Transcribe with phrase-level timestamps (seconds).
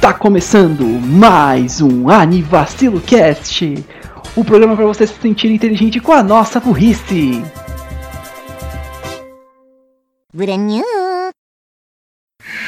[0.00, 3.84] Tá começando mais um Anivacilo Cast,
[4.34, 7.44] o programa para você se sentir inteligente com a nossa burrice.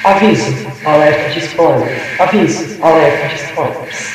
[0.05, 0.45] Aviso,
[0.85, 2.21] alerta de spoilers.
[2.21, 4.13] Aviso, alerta de spoilers.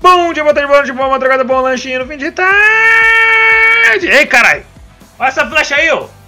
[0.00, 4.06] Bom dia, boa tarde, boa noite, boa madrugada, bom lanchinho no fim de tarde.
[4.08, 4.64] Ei, caralho!
[5.18, 6.21] Olha essa flecha aí, ó!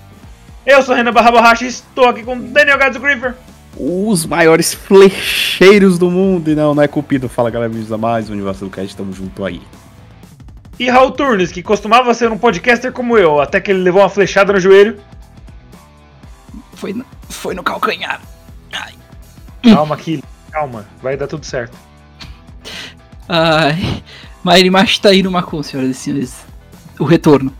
[0.66, 3.34] Eu sou Renan Barra Borracha e estou aqui com Daniel Gadzo Griefer.
[3.76, 6.50] Os maiores flecheiros do mundo.
[6.50, 7.28] E não, não é cupido.
[7.28, 9.60] Fala galera, bem-vindos a mais um Universo do Cast, tamo junto aí.
[10.78, 14.08] E Raul Turnes, que costumava ser um podcaster como eu, até que ele levou uma
[14.08, 14.98] flechada no joelho.
[16.76, 18.22] Foi no, foi no calcanhar.
[18.72, 18.94] Ai.
[19.62, 21.76] Calma, aqui, calma, vai dar tudo certo.
[23.28, 24.02] Ai.
[24.42, 24.70] Mairi
[25.00, 26.44] tá aí no Macon, senhoras e senhores.
[26.98, 27.52] O retorno.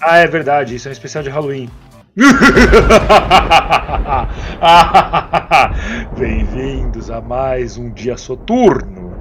[0.00, 1.70] Ah, é verdade, isso é um especial de Halloween.
[6.18, 9.12] Bem-vindos a mais um dia soturno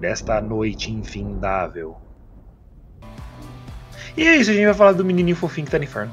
[0.00, 1.96] desta noite infindável.
[4.16, 6.12] E é isso, a gente vai falar do menininho fofinho que tá no inferno.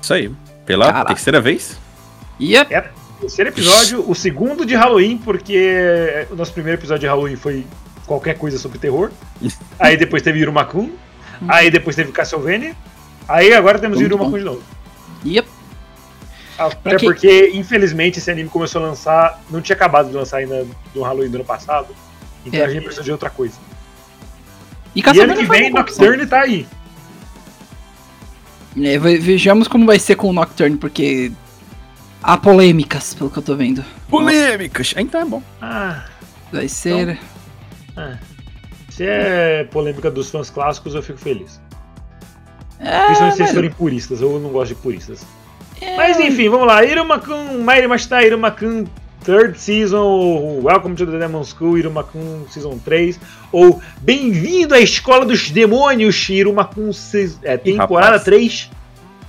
[0.00, 0.34] Isso aí.
[0.64, 1.08] Pela Caraca.
[1.08, 1.78] terceira vez?
[2.40, 2.72] Yep.
[2.72, 7.66] É, terceiro episódio, o segundo de Halloween, porque o nosso primeiro episódio de Halloween foi
[8.06, 9.10] qualquer coisa sobre terror.
[9.78, 10.90] Aí depois teve Irumakun.
[11.46, 12.74] Aí depois teve Castlevania.
[13.28, 14.62] Aí agora temos Irumakun de novo.
[15.24, 15.48] Yep.
[16.58, 19.42] Até quem- porque, infelizmente, esse anime começou a lançar.
[19.50, 21.94] Não tinha acabado de lançar ainda no Halloween do ano passado.
[22.44, 22.64] Então É.
[22.64, 23.54] a gente precisou de outra coisa.
[24.94, 25.70] E E ano que vem.
[25.70, 26.66] Nocturne tá aí.
[28.80, 31.32] É, ve- vejamos como vai ser com o Nocturne, porque
[32.22, 33.84] há polêmicas, pelo que eu tô vendo.
[34.08, 34.94] Polêmicas!
[34.96, 35.42] Então é bom.
[35.60, 36.04] Ah,
[36.52, 37.18] Vai ser.
[37.96, 38.16] ah.
[38.88, 41.60] Se é polêmica dos fãs clássicos, eu fico feliz.
[42.80, 44.20] É, Principalmente se eles forem puristas.
[44.20, 45.24] Eu não gosto de puristas.
[45.96, 46.84] Mas enfim, vamos lá.
[46.84, 48.86] Irumakun, Mairi Mashita, Irumakun
[49.24, 53.20] Third Season, Welcome to the Demon School, Irumakun Season 3,
[53.52, 56.90] ou Bem-vindo à Escola dos Demônios, Irumakun
[57.42, 58.24] é, temporada rapaz.
[58.24, 58.70] 3,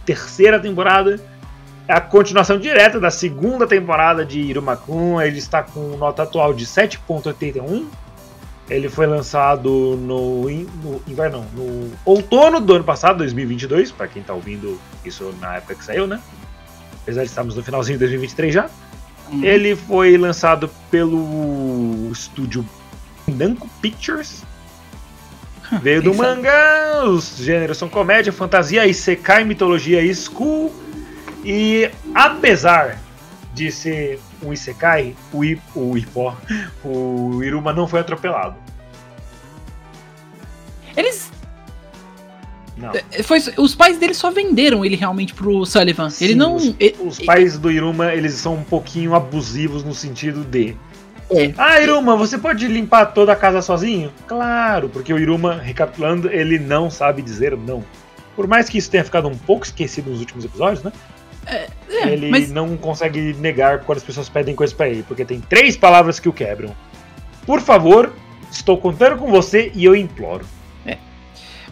[0.05, 1.19] terceira temporada.
[1.87, 5.21] É a continuação direta da segunda temporada de Irumakun.
[5.21, 7.85] Ele está com nota atual de 7.81.
[8.71, 14.23] Ele foi lançado no, no inverno, não, no outono do ano passado, 2022, para quem
[14.23, 16.21] tá ouvindo isso na época que saiu, né?
[17.03, 18.69] Apesar de estarmos no finalzinho de 2023 já.
[19.29, 19.43] Hum.
[19.43, 22.65] Ele foi lançado pelo estúdio
[23.27, 24.43] Namco Pictures.
[25.81, 30.73] Veio do mangá, os gêneros são comédia, fantasia, isekai, mitologia e school.
[31.43, 32.99] E apesar
[33.53, 36.35] de ser um isekai, o, I, o Ipó,
[36.83, 38.55] o Iruma não foi atropelado.
[40.95, 41.31] Eles.
[42.77, 42.91] Não.
[42.93, 46.07] é, Foi, os pais dele só venderam ele realmente pro Sullivan.
[46.19, 46.55] ele Sim, não.
[46.55, 50.75] Os, os pais do Iruma, eles são um pouquinho abusivos no sentido de.
[51.29, 51.53] É.
[51.57, 54.11] Ah, Iruma, você pode limpar toda a casa sozinho?
[54.27, 57.83] Claro, porque o Iruma, recapitulando, ele não sabe dizer não.
[58.35, 60.91] Por mais que isso tenha ficado um pouco esquecido nos últimos episódios, né?
[61.45, 61.67] É,
[62.07, 65.75] ele mas não consegue negar quando as pessoas pedem coisas pra ele, porque tem três
[65.75, 66.75] palavras que o quebram.
[67.45, 68.13] Por favor,
[68.51, 70.45] estou contando com você e eu imploro.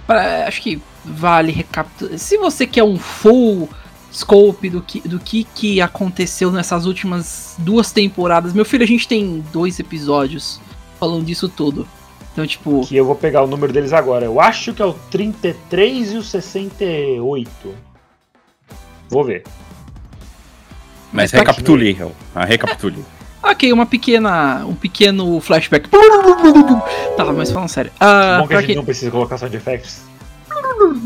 [0.07, 2.18] pra- acho que vale recapitular.
[2.18, 3.69] Se você quer um full
[4.12, 9.07] scope do que, do que, que aconteceu nessas últimas duas temporadas, meu filho, a gente
[9.07, 10.59] tem dois episódios
[11.00, 11.88] falando disso tudo.
[12.34, 12.86] Então, tipo.
[12.88, 14.25] Que eu vou pegar o número deles agora.
[14.25, 17.50] Eu acho que é o 33 e o 68.
[19.09, 19.44] Vou ver.
[21.12, 22.12] Mas tá recapitule, Hel.
[22.36, 23.03] Ah, recapitule.
[23.42, 24.66] Ok, uma pequena.
[24.68, 25.88] Um pequeno flashback.
[27.16, 27.90] Tá, mas falando sério.
[27.98, 30.02] Ah, Bom que a gente quem- não precisa colocar sound effects.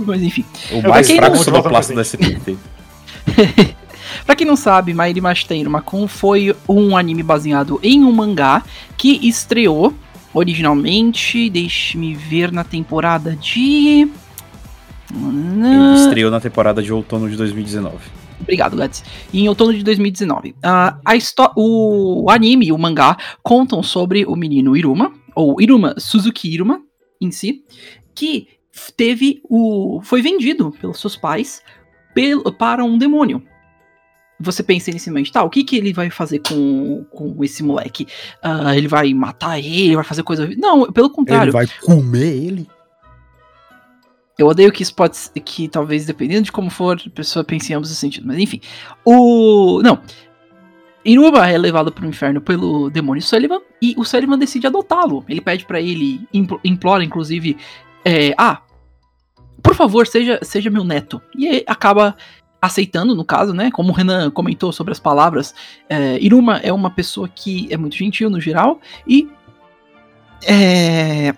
[0.04, 0.44] Mas enfim.
[0.72, 2.58] O Eu mais fraco não- sonoplasta da SPT.
[4.26, 8.64] Pra quem não sabe, Mairi Mashita Makun foi um anime baseado em um mangá
[8.98, 9.94] que estreou
[10.34, 14.10] originalmente, deixe-me ver, na temporada de.
[15.16, 17.98] Ele estreou na temporada de outono de 2019.
[18.42, 19.04] Obrigado, Gats.
[19.34, 20.56] Em outono de 2019.
[20.64, 25.96] Ah, a histó- o anime e o mangá contam sobre o menino Iruma, ou Iruma,
[25.98, 26.82] Suzuki Iruma,
[27.22, 27.64] em si,
[28.16, 28.48] que
[28.98, 30.02] teve o.
[30.04, 31.62] foi vendido pelos seus pais
[32.14, 33.42] pelo, para um demônio.
[34.40, 38.08] Você pensa inicialmente, tá, o que, que ele vai fazer com, com esse moleque?
[38.42, 40.50] Ah, ele vai matar ele, vai fazer coisa.
[40.58, 41.54] Não, pelo contrário.
[41.54, 42.68] vai comer ele?
[44.38, 47.76] Eu odeio que isso pode que talvez dependendo de como for, a pessoa pense em
[47.76, 48.28] ambos os sentidos.
[48.28, 48.60] Mas enfim.
[49.06, 49.82] O.
[49.84, 50.02] Não.
[51.06, 55.24] Iruba é levado pro inferno pelo demônio Sullivan e o Sullivan decide adotá-lo.
[55.28, 57.58] Ele pede pra ele, impl- implora inclusive,
[58.06, 58.62] é, ah,
[59.62, 61.22] por favor, seja, seja meu neto.
[61.38, 62.16] E aí acaba
[62.62, 63.70] aceitando, no caso, né?
[63.70, 65.54] Como o Renan comentou sobre as palavras,
[65.90, 69.28] é, Iruma é uma pessoa que é muito gentil no geral e
[70.48, 71.34] é,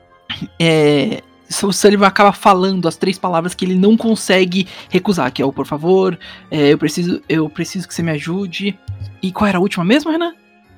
[0.58, 1.22] é,
[1.62, 5.52] o Sullivan acaba falando as três palavras que ele não consegue recusar, que é o
[5.52, 6.18] por favor,
[6.50, 8.78] é, eu preciso, eu preciso que você me ajude.
[9.22, 10.32] E qual era a última mesmo, Renan?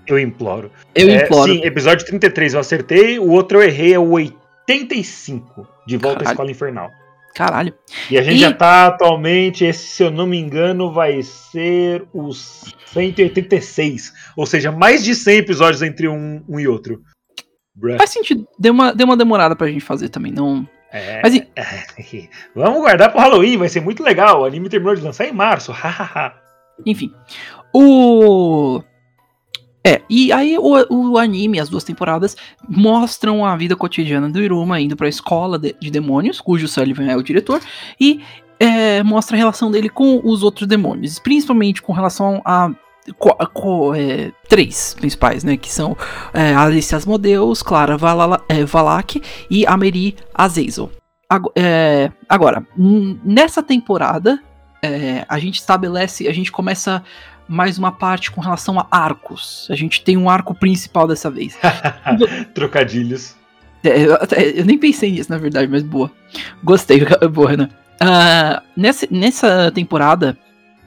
[0.06, 0.70] Eu imploro.
[0.94, 1.52] Eu É, imploro.
[1.52, 6.18] Sim, episódio 33 eu acertei, o outro eu errei, é o 85, de volta à
[6.20, 6.32] Caralho.
[6.34, 6.90] escola infernal.
[7.34, 7.74] Caralho.
[8.10, 12.04] E a gente E- já tá atualmente, esse, se eu não me engano, vai ser
[12.12, 14.12] os 186.
[14.36, 17.02] Ou seja, mais de 100 episódios entre um, um e outro.
[17.74, 17.96] Bruh.
[17.96, 18.46] Faz sentido.
[18.58, 20.66] Deu uma, deu uma demorada pra gente fazer também, não.
[20.92, 21.48] É, Mas e-
[22.54, 24.42] Vamos guardar pro Halloween, vai ser muito legal.
[24.42, 25.72] O anime terminou de lançar em março.
[25.72, 26.34] hahaha.
[26.86, 27.12] Enfim.
[27.72, 28.80] O.
[29.86, 32.36] É, e aí o, o anime, as duas temporadas,
[32.66, 37.16] mostram a vida cotidiana do Iruma indo pra escola de, de demônios, cujo Sullivan é
[37.16, 37.60] o diretor,
[38.00, 38.22] e
[38.58, 42.70] é, mostra a relação dele com os outros demônios, principalmente com relação a.
[43.96, 45.56] é, três principais, né?
[45.56, 45.96] Que são
[46.32, 49.20] é, Alice Asmodeus, Clara Vala, é, Valak
[49.50, 50.90] e Ameri Azazel.
[51.28, 54.40] Ago- é, agora, nessa temporada,
[54.82, 57.02] é, a gente estabelece, a gente começa
[57.48, 59.66] mais uma parte com relação a arcos.
[59.70, 61.58] A gente tem um arco principal dessa vez.
[62.54, 63.34] Trocadilhos.
[63.82, 64.16] É, eu,
[64.56, 66.10] eu nem pensei nisso, na verdade, mas boa.
[66.62, 67.68] Gostei, boa, Renan.
[68.00, 70.36] Ah, nessa, nessa temporada,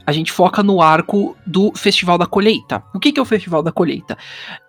[0.08, 2.82] a gente foca no arco do Festival da Colheita.
[2.96, 4.18] O que, que é o Festival da Colheita?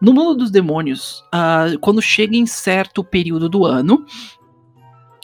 [0.02, 4.04] No mundo dos demônios, ah, quando chega em certo período do ano,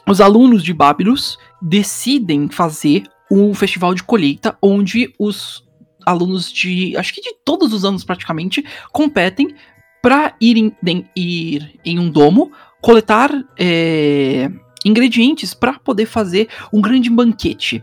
[0.08, 5.64] os alunos de Babylus decidem fazer um festival de colheita onde os
[6.06, 9.52] alunos de, acho que de todos os anos praticamente, competem
[10.00, 14.48] para ir, em- em- ir em um domo coletar é,
[14.84, 17.82] ingredientes para poder fazer um grande banquete.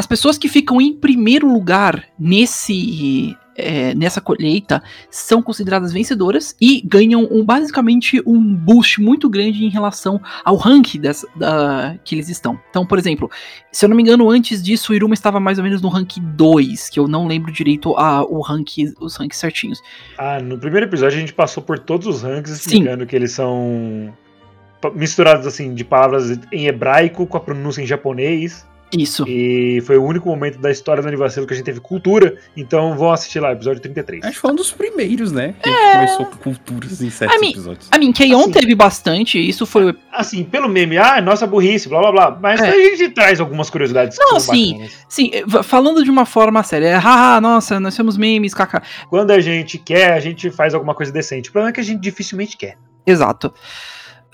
[0.00, 6.80] As pessoas que ficam em primeiro lugar nesse é, nessa colheita são consideradas vencedoras e
[6.80, 12.30] ganham um, basicamente um boost muito grande em relação ao rank dessa, da, que eles
[12.30, 12.58] estão.
[12.70, 13.30] Então, por exemplo,
[13.70, 16.16] se eu não me engano, antes disso o Iruma estava mais ou menos no rank
[16.18, 19.82] 2, que eu não lembro direito a, o rank, os ranks certinhos.
[20.16, 22.56] Ah, no primeiro episódio a gente passou por todos os ranks Sim.
[22.56, 24.14] explicando que eles são
[24.94, 28.66] misturados assim de palavras em hebraico com a pronúncia em japonês.
[28.92, 29.24] Isso.
[29.28, 32.36] E foi o único momento da história do aniversário que a gente teve cultura.
[32.56, 34.24] Então vão assistir lá, episódio 33.
[34.24, 35.54] Acho que foi um dos primeiros, né?
[35.62, 37.88] Que começou com culturas em certos I mean, episódios.
[37.90, 39.94] A mim, Keion Assim- teve bastante, isso foi.
[40.12, 42.38] Assim, pelo meme, ah, nossa burrice, blá blá blá.
[42.42, 42.68] Mas É.
[42.68, 44.72] a gente traz algumas curiosidades que Não, sim.
[44.72, 45.06] bacanas.
[45.08, 48.82] Sim, eh, falando de uma forma séria, é, haha, nossa, nós somos memes, kaká.
[49.08, 51.48] Quando a gente quer, a gente faz alguma coisa decente.
[51.48, 52.76] O problema é que a gente dificilmente quer.
[53.06, 53.54] Exato.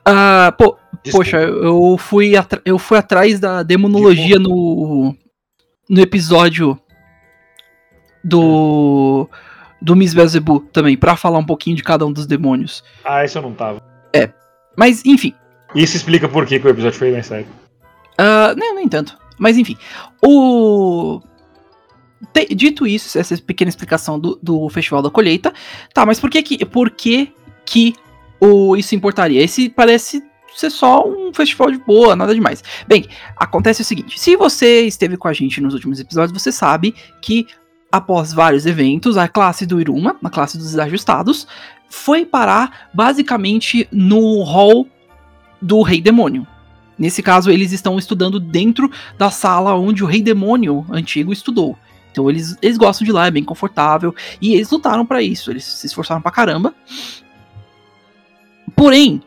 [0.08, 0.76] Ah, pô,
[1.06, 1.24] Desculpa.
[1.24, 2.32] poxa, eu fui,
[2.64, 5.14] eu fui atrás da demonologia no,
[5.88, 6.78] no episódio
[8.22, 9.28] do.
[9.80, 12.82] Do Miss Beelzebub também, pra falar um pouquinho de cada um dos demônios.
[13.04, 13.82] Ah, isso eu não tava.
[14.76, 15.32] Mas, enfim.
[15.74, 17.46] Isso explica por que, que o episódio foi mais sério.
[18.18, 19.16] Ah, não, nem tanto.
[19.38, 19.76] Mas enfim.
[20.24, 21.20] O.
[22.32, 25.52] Te- dito isso, essa pequena explicação do, do Festival da Colheita.
[25.92, 27.32] Tá, mas por que que, por que,
[27.64, 27.94] que
[28.40, 29.42] o, isso importaria?
[29.42, 30.22] Esse parece
[30.56, 32.62] ser só um festival de boa, nada demais.
[32.88, 33.06] Bem,
[33.36, 37.46] acontece o seguinte: se você esteve com a gente nos últimos episódios, você sabe que
[37.90, 41.46] após vários eventos, a classe do Iruma, a classe dos desajustados,
[41.88, 44.86] foi parar basicamente no hall
[45.60, 46.46] do Rei Demônio.
[46.98, 51.76] Nesse caso, eles estão estudando dentro da sala onde o Rei Demônio antigo estudou.
[52.10, 54.14] Então eles, eles gostam de lá, é bem confortável.
[54.40, 56.74] E eles lutaram pra isso, eles se esforçaram pra caramba.
[58.74, 59.22] Porém,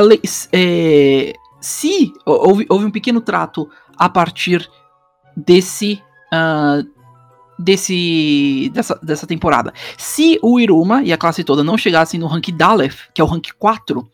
[0.00, 0.20] lei-
[0.52, 4.68] é, se houve, houve um pequeno trato a partir
[5.36, 6.00] desse.
[6.32, 6.82] ah,
[7.56, 9.72] desse dessa, dessa temporada.
[9.96, 13.28] Se o Iruma e a classe toda não chegassem no rank Dalef, que é o
[13.28, 14.04] rank 4,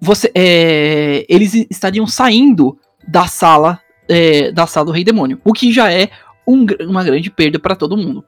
[0.00, 5.72] você, é, eles estariam saindo da sala é, da sala do Rei Demônio, o que
[5.72, 6.10] já é
[6.46, 8.24] um uma grande perda pra todo mundo.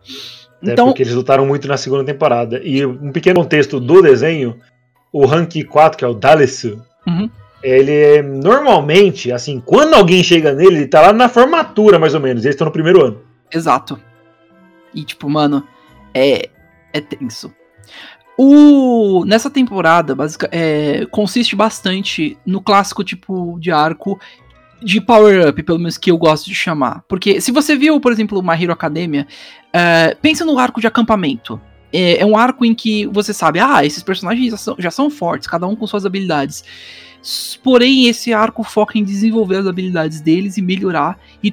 [0.62, 2.60] Até Então, porque eles lutaram muito na segunda temporada.
[2.64, 4.56] E um pequeno contexto do desenho,
[5.12, 7.30] o rank 4, que é o Dalesu, Uhum.
[7.62, 12.20] ele é normalmente, assim, quando alguém chega nele, ele tá lá na formatura, mais ou
[12.20, 12.44] menos.
[12.44, 13.20] Eles estão no primeiro ano.
[13.52, 13.98] Exato.
[14.94, 15.64] E tipo, mano,
[16.14, 16.50] é
[16.92, 17.52] é tenso.
[18.36, 24.18] O nessa temporada, basic, é, consiste bastante no clássico tipo de arco
[24.80, 27.02] de power up, pelo menos que eu gosto de chamar.
[27.08, 29.26] Porque se você viu, por exemplo, My Hero Academia,
[29.72, 31.60] é, pensa no arco de acampamento.
[31.92, 35.08] É, é um arco em que você sabe, ah, esses personagens já são, já são
[35.10, 36.64] fortes, cada um com suas habilidades.
[37.64, 41.52] Porém, esse arco foca em desenvolver as habilidades deles e melhorar e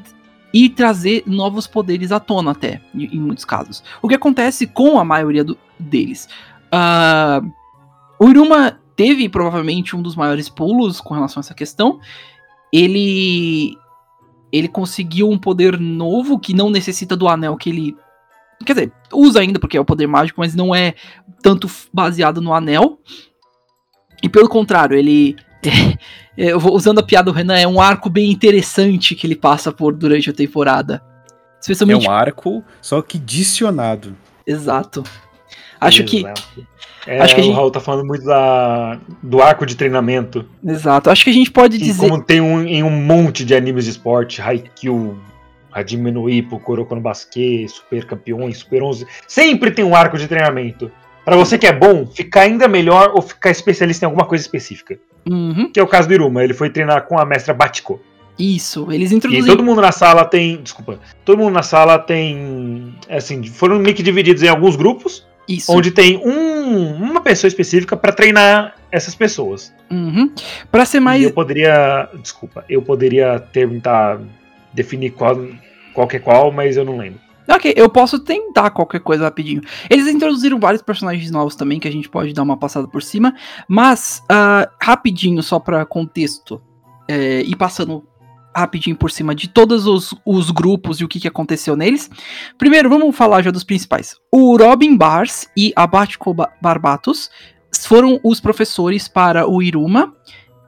[0.53, 3.83] e trazer novos poderes à tona até, em, em muitos casos.
[4.01, 6.29] O que acontece com a maioria do- deles?
[6.71, 7.41] Ah,
[8.17, 11.99] o Iruma teve provavelmente um dos maiores pulos com relação a essa questão.
[12.71, 13.75] Ele
[14.49, 17.95] ele conseguiu um poder novo que não necessita do anel que ele
[18.63, 20.93] quer dizer, usa ainda porque é o poder mágico, mas não é
[21.41, 22.99] tanto baseado no anel.
[24.21, 25.35] E pelo contrário, ele
[26.37, 29.35] é, eu vou usando a piada do Renan, é um arco bem interessante que ele
[29.35, 31.01] passa por durante a temporada.
[31.09, 34.15] É Especialmente um arco, só que dicionado.
[34.45, 35.03] exato.
[35.81, 36.43] Acho que Exato.
[37.07, 40.47] É, acho que a o gente- Raul tá falando muito da, do arco de treinamento.
[40.65, 41.09] exato.
[41.09, 43.83] Acho que a gente pode Que dizer como tem um, em um monte de animes
[43.85, 45.15] de esporte, Haikyuu,
[45.75, 50.25] Hajime no Ippo, Kuroko no Basket, Super Campeões, Super 11, sempre tem um arco de
[50.27, 50.89] treinamento.
[51.25, 54.97] Pra você que é bom, ficar ainda melhor ou ficar especialista em alguma coisa específica.
[55.29, 57.99] Uhum, Que é o caso do Iruma, ele foi treinar com a mestra Batiko.
[58.39, 58.91] isso.
[58.91, 60.61] Eles E introduziram todo mundo na sala tem.
[60.61, 60.99] Desculpa.
[61.25, 62.93] Todo mundo na sala tem.
[63.09, 65.71] Assim, foram meio que divididos em alguns grupos, isso.
[65.73, 69.73] onde tem um, uma pessoa específica pra treinar essas pessoas.
[69.91, 70.31] Uhum.
[70.71, 72.07] Para ser E mais eu poderia.
[72.21, 74.19] Desculpa, eu poderia tentar
[74.73, 75.39] definir qual,
[75.95, 77.19] qual que é qual, mas eu não lembro.
[77.47, 79.61] Ok, eu posso tentar qualquer coisa rapidinho.
[79.89, 83.35] Eles introduziram vários personagens novos também que a gente pode dar uma passada por cima,
[83.67, 86.61] mas ah, rapidinho, só pra contexto,
[87.07, 88.03] é, e passando
[88.55, 92.09] rapidinho por cima de todos os, os grupos e o que, que aconteceu neles.
[92.57, 94.15] Primeiro, vamos falar já dos principais.
[94.31, 97.29] O Robin Bars e a Batiko Ba- Barbatos
[97.83, 100.15] foram os professores para o Iruma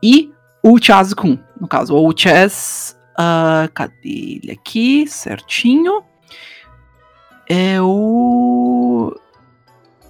[0.03, 0.29] e
[0.61, 2.96] o Chaz-kun, no caso, ou o Chaz.
[3.17, 5.07] Ah, cadê ele aqui?
[5.07, 6.03] Certinho.
[7.49, 9.15] É o.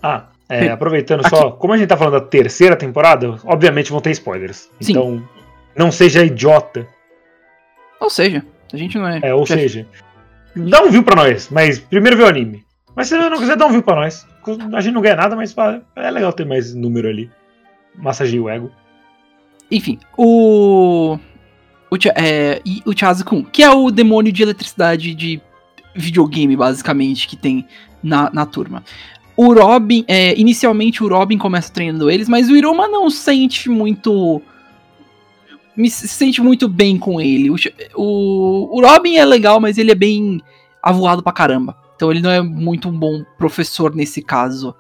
[0.04, 1.30] Ah, é, aproveitando aqui.
[1.30, 4.70] só, como a gente tá falando da terceira temporada, obviamente vão ter spoilers.
[4.82, 4.92] Sim.
[4.92, 5.30] Então,
[5.76, 6.88] não seja idiota.
[8.00, 9.20] Ou seja, a gente não é.
[9.24, 9.62] É, ou chefe.
[9.62, 9.88] seja,
[10.56, 12.66] dá um view pra nós, mas primeiro vê o anime.
[12.96, 14.28] Mas se não quiser, dá um view pra nós.
[14.74, 15.56] A gente não ganha nada, mas
[15.96, 17.30] é legal ter mais número ali.
[17.96, 18.72] Massageia o ego.
[19.70, 21.20] Enfim, o.
[21.90, 22.82] O, Cha- é, e
[23.52, 25.42] que é o demônio de eletricidade de
[25.96, 27.66] videogame, basicamente, que tem
[28.04, 28.84] na, na turma.
[29.36, 34.42] O Robin, é, inicialmente o Robin começa treinando eles, mas o Iruma não sente muito.
[35.76, 37.52] Me se sente muito bem com ele.
[37.52, 37.56] O,
[37.96, 40.42] o, o Robin é legal, mas ele é bem
[40.82, 41.78] avoado pra caramba.
[41.96, 44.76] Então ele não é muito um bom professor nesse caso.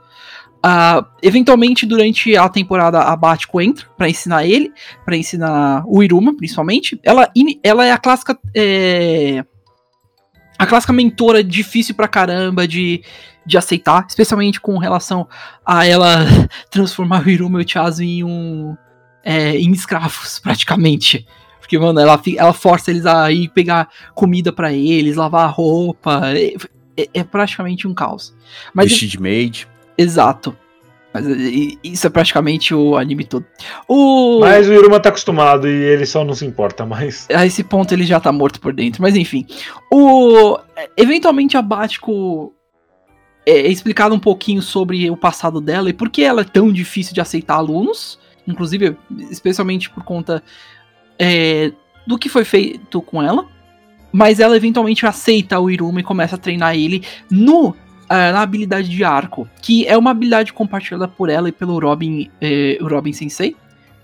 [0.63, 4.71] Ah, eventualmente, durante a temporada, a Batiko entra pra ensinar ele,
[5.05, 6.99] pra ensinar o Iruma, principalmente.
[7.03, 7.29] Ela,
[7.63, 8.37] ela é a clássica.
[8.55, 9.45] é,
[10.57, 13.03] a clássica mentora difícil pra caramba de,
[13.45, 15.27] de aceitar, especialmente com relação
[15.65, 16.25] a ela
[16.71, 18.75] transformar o Iruma e o Chazo em um.
[19.23, 21.25] é, em escravos, praticamente.
[21.59, 26.21] Porque, mano, ela, ela força eles a ir pegar comida pra eles, lavar roupa.
[26.33, 26.53] É,
[26.97, 28.33] é- é praticamente um caos.
[28.73, 29.67] Mas Vestir de maid.
[29.97, 30.55] Exato.
[31.13, 31.25] Mas
[31.83, 33.45] isso é praticamente o anime todo.
[33.87, 34.39] O...
[34.41, 37.27] Mas o Iruma tá acostumado e ele só não se importa mais.
[37.33, 39.01] A esse ponto ele já tá morto por dentro.
[39.01, 39.45] Mas enfim.
[39.91, 40.59] O...
[40.95, 42.53] Eventualmente a Batiko
[43.45, 46.71] é é explicado um pouquinho sobre o passado dela e por que ela é tão
[46.71, 48.19] difícil de aceitar alunos.
[48.45, 48.95] Inclusive,
[49.31, 50.43] especialmente por conta
[51.17, 51.71] é,
[52.05, 53.45] do que foi feito com ela.
[54.11, 57.75] Mas ela eventualmente aceita o Iruma e começa a treinar ele no
[58.09, 62.77] na habilidade de arco, que é uma habilidade compartilhada por ela e pelo Robin, eh,
[62.81, 63.55] o Robin Sensei.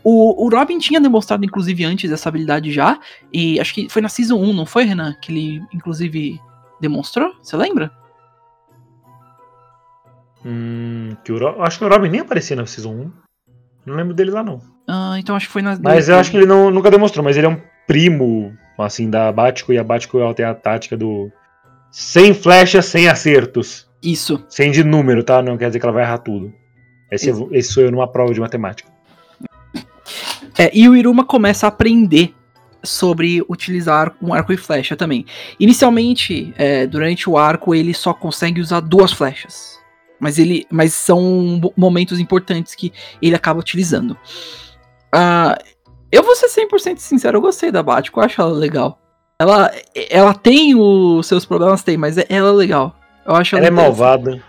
[0.03, 2.99] O, o Robin tinha demonstrado, inclusive, antes essa habilidade já,
[3.31, 5.15] e acho que foi na Season 1, não foi, Renan?
[5.21, 6.37] Que ele, inclusive,
[6.81, 7.31] demonstrou?
[7.41, 7.89] Você lembra?
[10.45, 13.11] Hum, que o acho que o Robin nem aparecia na Season 1.
[13.85, 14.61] Não lembro dele lá, não.
[14.87, 15.77] Ah, então acho que foi na.
[15.81, 19.31] Mas eu acho que ele não- nunca demonstrou, mas ele é um primo, assim, da
[19.31, 21.31] Batiko, e a Batiko ela tem a tática do.
[21.91, 23.87] Sem flechas, sem acertos.
[24.03, 24.43] Isso.
[24.49, 25.41] Sem de número, tá?
[25.41, 26.53] Não quer dizer que ela vai errar tudo.
[27.11, 28.91] Esse, é- esse sou eu numa prova de matemática.
[30.57, 32.33] É, e o Iruma começa a aprender
[32.83, 35.25] sobre utilizar um arco e flecha também.
[35.59, 39.79] Inicialmente, é, durante o arco, ele só consegue usar duas flechas.
[40.19, 41.21] Mas, ele, mas são
[41.61, 42.91] mo- momentos importantes que
[43.21, 44.17] ele acaba utilizando.
[45.11, 45.57] Ah,
[46.11, 48.99] eu vou ser 100% sincero, eu gostei da Batiko, eu acho ela legal.
[49.39, 49.71] Ela,
[50.09, 52.95] ela tem os seus problemas, tem, mas é- ela é legal.
[53.25, 54.41] Eu acho Ela é malvada.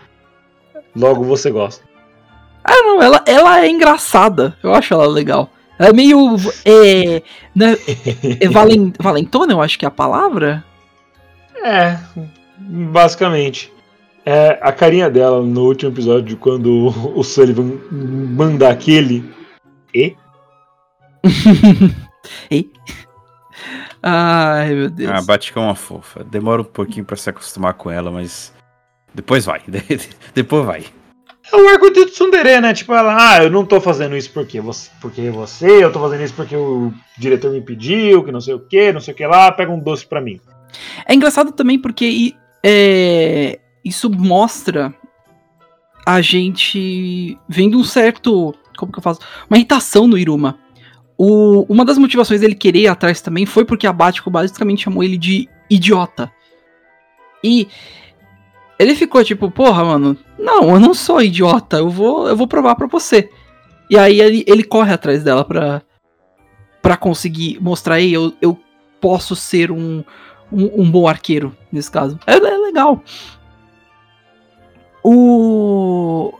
[0.95, 1.83] Logo você gosta.
[2.63, 4.57] Ah, não, ela, ela é engraçada.
[4.63, 5.49] Eu acho ela legal.
[5.77, 6.35] Ela é meio.
[6.65, 7.21] É,
[7.55, 7.77] né,
[8.39, 10.63] é valen, valentona, eu acho que é a palavra.
[11.63, 11.97] É,
[12.57, 13.71] basicamente.
[14.25, 19.23] É, a carinha dela no último episódio, quando o Sullivan manda aquele.
[19.93, 20.15] E?
[22.49, 22.71] E?
[24.01, 25.11] Ai, meu Deus.
[25.11, 26.23] Ah, Batica é uma fofa.
[26.23, 28.51] Demora um pouquinho pra se acostumar com ela, mas.
[29.15, 29.61] Depois vai.
[30.35, 30.85] Depois vai.
[31.51, 32.73] É o arco de Tsundere, né?
[32.73, 36.23] Tipo, ela, ah, eu não tô fazendo isso porque você, porque você, eu tô fazendo
[36.23, 39.25] isso porque o diretor me pediu, que não sei o que, não sei o que
[39.25, 40.41] lá, pega um doce pra mim.
[41.05, 44.93] É engraçado também porque é, isso mostra
[46.05, 48.53] a gente vendo um certo.
[48.75, 49.21] Como que eu faço?
[49.49, 50.59] Uma irritação no Iruma.
[51.17, 55.03] O, uma das motivações dele querer ir atrás também foi porque a Batiko basicamente chamou
[55.03, 56.31] ele de idiota.
[57.43, 57.67] E
[58.77, 62.75] ele ficou tipo, porra, mano, não, eu não sou idiota, eu vou, eu vou provar
[62.75, 63.29] pra você.
[63.89, 65.81] E aí ele, ele corre atrás dela pra,
[66.81, 68.59] pra conseguir mostrar, aí eu, eu
[68.99, 70.03] posso ser um,
[70.51, 72.19] um, um bom arqueiro, nesse caso.
[72.25, 73.03] É, é legal.
[75.03, 76.33] O.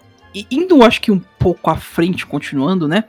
[0.52, 3.06] Indo, acho que um pouco à frente, continuando, né?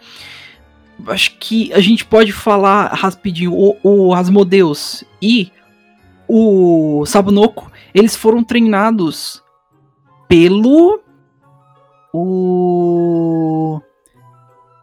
[1.09, 3.53] Acho que a gente pode falar rapidinho.
[3.53, 5.51] O, o Asmodeus e
[6.29, 9.43] o Sabunoko, eles foram treinados
[10.29, 11.01] pelo.
[12.13, 13.81] O.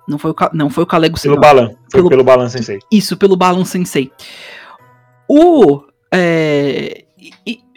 [0.08, 1.76] Não foi o, não foi o Kalego Pelo Balan.
[1.92, 2.80] Pelo, pelo Balan Sensei.
[2.92, 4.12] Isso, pelo Balan Sensei.
[5.30, 5.84] O.
[6.12, 7.06] É,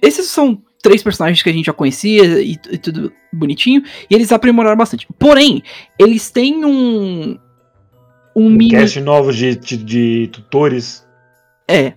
[0.03, 3.83] esses são três personagens que a gente já conhecia e, e, tudo bonitinho.
[4.09, 5.07] E eles aprimoraram bastante.
[5.19, 5.63] Porém,
[5.99, 7.39] eles têm um.
[8.35, 8.71] Um, um mini.
[8.71, 11.07] cast novo de, de, de tutores.
[11.69, 11.93] É.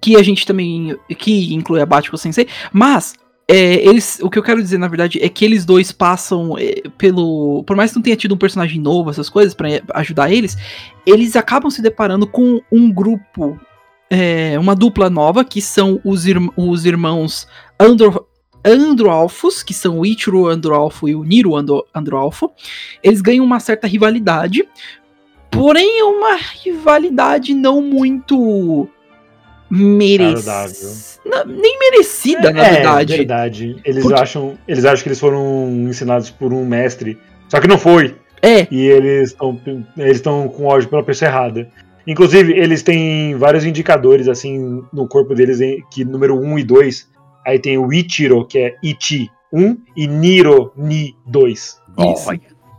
[0.00, 0.96] Que a gente também.
[1.18, 2.48] Que inclui a Batman Sensei.
[2.72, 3.14] Mas
[3.50, 6.82] é, eles, o que eu quero dizer, na verdade, é que eles dois passam é,
[6.98, 7.64] pelo.
[7.64, 10.54] Por mais que não tenha tido um personagem novo, essas coisas, para ajudar eles,
[11.06, 13.58] eles acabam se deparando com um grupo,
[14.10, 17.48] é, uma dupla nova, que são os, irm os irmãos
[17.80, 18.26] Andro
[18.62, 22.50] Androalfos, que são o Ichiro Androalfo e o Niro Andro Androalfo.
[23.02, 24.68] Eles ganham uma certa rivalidade,
[25.50, 28.86] porém é uma rivalidade não muito
[29.70, 30.66] merecida.
[31.46, 33.12] Nem merecida, é, na verdade.
[33.12, 33.76] É verdade.
[33.84, 34.20] Eles, Porque...
[34.20, 37.18] acham, eles acham que eles foram ensinados por um mestre.
[37.48, 38.14] Só que não foi.
[38.42, 38.66] É.
[38.70, 39.60] E eles estão
[39.96, 41.68] eles estão com ódio pela pessoa errada.
[42.06, 45.58] Inclusive, eles têm vários indicadores assim no corpo deles,
[45.90, 47.08] que número 1 e 2.
[47.46, 51.52] Aí tem o Ichiro, que é Ichi 1, e Niro Ni 2.
[51.52, 51.80] Isso.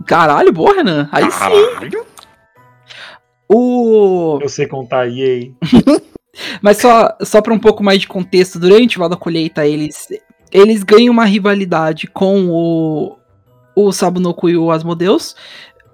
[0.05, 1.09] Caralho, boa, Renan.
[1.11, 1.91] Aí Caralho.
[1.91, 1.97] sim.
[3.47, 4.39] O.
[4.41, 5.53] Eu sei contar, yay.
[6.61, 10.07] Mas só, só para um pouco mais de contexto, durante o da colheita, eles,
[10.51, 13.17] eles ganham uma rivalidade com o,
[13.75, 15.35] o Sabunoku e o Asmodeus,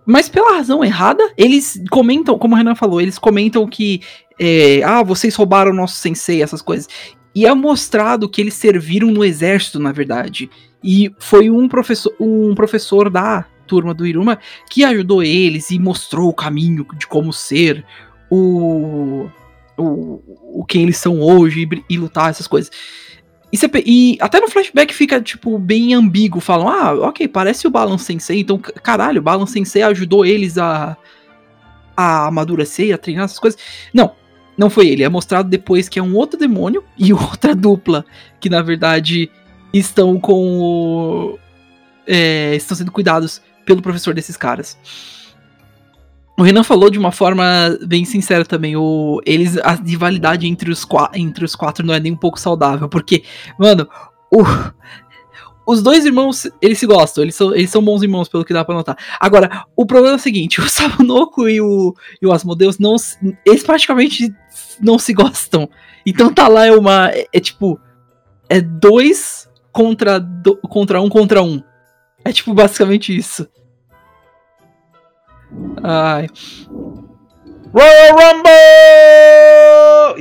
[0.05, 4.01] mas pela razão errada, eles comentam, como o Renan falou, eles comentam que
[4.39, 6.87] é, ah, vocês roubaram o nosso sensei, essas coisas.
[7.33, 10.49] E é mostrado que eles serviram no exército, na verdade.
[10.83, 14.37] E foi um professor, um professor da turma do Iruma
[14.69, 17.83] que ajudou eles e mostrou o caminho de como ser
[18.29, 19.27] o
[19.77, 20.21] o,
[20.59, 22.71] o quem eles são hoje e, e lutar, essas coisas.
[23.51, 26.41] E, você, e, até no flashback fica, tipo, bem ambíguo.
[26.41, 28.39] Falam, ah, ok, parece o Balan Sensei.
[28.41, 30.97] Então, caralho, o Balan Sensei ajudou eles a,
[31.95, 33.59] a amadurecer, a treinar essas coisas.
[33.93, 34.11] Não,
[34.57, 35.03] não foi ele.
[35.03, 38.05] É mostrado depois que é um outro demônio e outra dupla.
[38.39, 39.31] Que, na verdade,
[39.73, 41.39] estão com o...
[42.07, 44.77] É, estão sendo cuidados pelo professor desses caras.
[46.37, 48.75] O Renan falou de uma forma bem sincera também.
[48.75, 52.89] O, eles, a rivalidade entre os, entre os quatro não é nem um pouco saudável.
[52.89, 53.23] Porque,
[53.57, 53.87] mano,
[54.29, 54.43] o,
[55.65, 58.65] os dois irmãos, eles se gostam, eles são, eles são bons irmãos, pelo que dá
[58.65, 58.97] pra notar.
[59.19, 62.95] Agora, o problema é o seguinte: o Sabunoko e o, e o Asmodeus, não,
[63.45, 64.33] eles praticamente
[64.81, 65.69] não se gostam.
[66.05, 67.09] Então tá lá, é uma.
[67.09, 67.79] É, é tipo.
[68.47, 71.63] É dois contra, do, contra um contra um.
[72.23, 73.47] É tipo basicamente isso.
[75.83, 76.27] Ai.
[77.73, 78.51] Royal Rumble!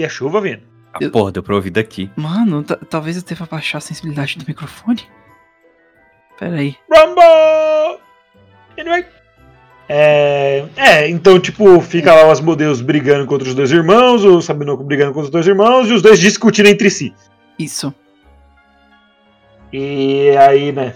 [0.00, 0.62] E a chuva vindo.
[0.92, 1.10] Ah, eu...
[1.10, 2.10] porra, deu pra ouvir daqui.
[2.16, 5.02] Mano, talvez eu deva baixar a sensibilidade do microfone.
[6.38, 6.76] Pera aí.
[6.90, 8.00] Rumble!
[8.78, 9.06] Anyway.
[9.88, 14.82] É, é, então, tipo, fica lá os modelos brigando contra os dois irmãos, o Sabinoco
[14.82, 17.14] brigando contra os dois irmãos e os dois discutindo entre si.
[17.58, 17.94] Isso.
[19.72, 20.94] E aí, né?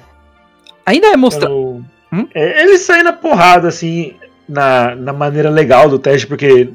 [0.87, 1.85] Ainda é mostrado.
[2.13, 2.27] Hum?
[2.35, 4.15] É, eles saem na porrada, assim,
[4.49, 6.71] na, na maneira legal do teste, porque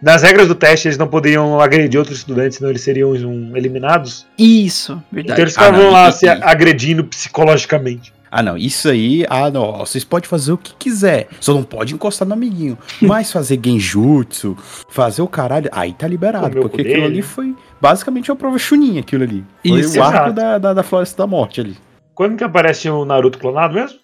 [0.00, 4.26] nas regras do teste eles não poderiam agredir outros estudantes, senão eles seriam um, eliminados.
[4.38, 5.32] Isso, verdade.
[5.32, 8.12] Então eles ficavam ah, lá e, se agredindo psicologicamente.
[8.34, 11.92] Ah, não, isso aí, ah, não, vocês podem fazer o que quiser, só não pode
[11.92, 12.78] encostar no amiguinho.
[13.02, 14.56] Mas fazer genjutsu,
[14.88, 19.00] fazer o caralho, aí tá liberado, porque poder, aquilo ali foi basicamente uma prova chuninha,
[19.00, 19.44] aquilo ali.
[19.60, 21.76] Foi isso, o arco da, da, da Floresta da Morte ali.
[22.14, 23.98] Quando que aparece o Naruto clonado mesmo?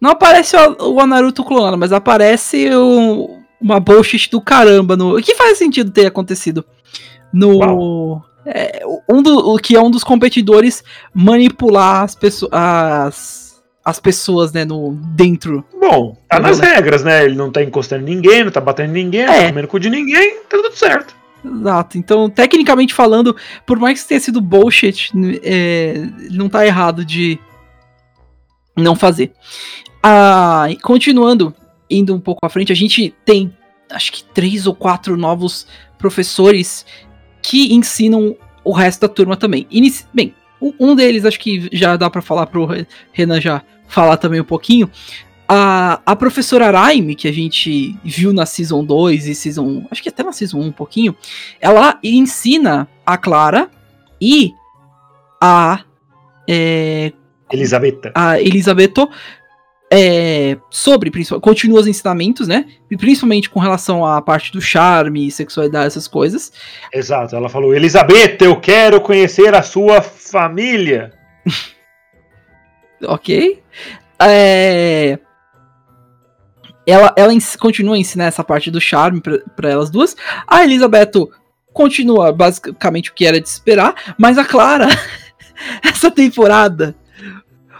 [0.00, 1.44] Não aparece o, o Naruto
[1.76, 4.96] mas aparece o, uma bullshit do caramba.
[4.96, 6.64] No, que faz sentido ter acontecido.
[7.32, 8.22] no.
[8.48, 14.52] É, um do, o que é um dos competidores manipular as, pessoas as, as pessoas,
[14.52, 15.64] né, no, dentro.
[15.80, 17.24] Bom, tá nas regras, né?
[17.24, 19.42] Ele não tá encostando em ninguém, não tá batendo em ninguém, não É.
[19.42, 21.14] tá comendo cu de ninguém, tá tudo certo.
[21.44, 21.98] Exato.
[21.98, 25.10] Então, tecnicamente falando, por mais que tenha sido bullshit,
[25.42, 27.38] é, não tá errado de
[28.76, 29.32] não fazer.
[30.02, 31.54] Ah, continuando,
[31.90, 33.52] indo um pouco à frente, a gente tem
[33.90, 36.84] acho que três ou quatro novos professores
[37.42, 39.66] que ensinam o resto da turma também.
[39.70, 44.16] Inici Bem, um- deles acho que já dá pra falar pro Re- Renan já falar
[44.16, 44.90] também um pouquinho.
[45.48, 49.86] A, a professora Raime, que a gente viu na Season 2 e Season.
[49.88, 51.14] Acho que até na Season 1 um pouquinho.
[51.60, 53.70] Ela ensina a Clara
[54.20, 54.52] e
[55.40, 55.84] a.
[56.48, 57.12] é,
[57.50, 58.12] Elisabetta.
[58.14, 59.08] a Elisabeto
[59.92, 62.66] é, sobre, continua os ensinamentos, né?
[62.90, 66.52] E Principalmente com relação à parte do charme, sexualidade, essas coisas.
[66.92, 71.12] Exato, ela falou: Elisabetta, eu quero conhecer a sua família.
[73.06, 73.62] Ok?
[74.18, 75.18] É,
[76.86, 80.16] Ela, ela continua a ensinar essa parte do charme pra pra elas duas.
[80.46, 81.30] A Elisabeto
[81.74, 84.88] continua basicamente o que era de esperar, mas a Clara,
[85.84, 86.96] essa temporada,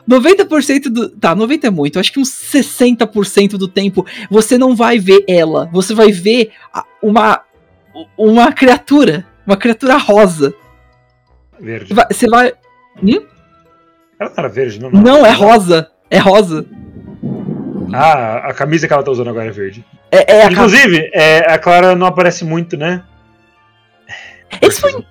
[0.09, 1.09] 90% do.
[1.11, 5.69] Tá, 90 é muito, acho que uns 60% do tempo você não vai ver ela,
[5.73, 6.53] você vai ver
[7.03, 7.43] uma,
[8.17, 10.55] uma criatura, uma criatura rosa.
[11.59, 11.95] Verde.
[12.11, 12.53] Você vai.
[14.19, 14.91] Ela não era verde, não?
[14.91, 15.91] Não, é rosa.
[16.11, 16.65] É rosa.
[17.93, 19.85] Ah, a camisa que ela tá usando agora é verde.
[20.11, 23.03] É, é a Inclusive, é, a Clara não aparece muito, né?
[24.63, 25.05] Esse, foi,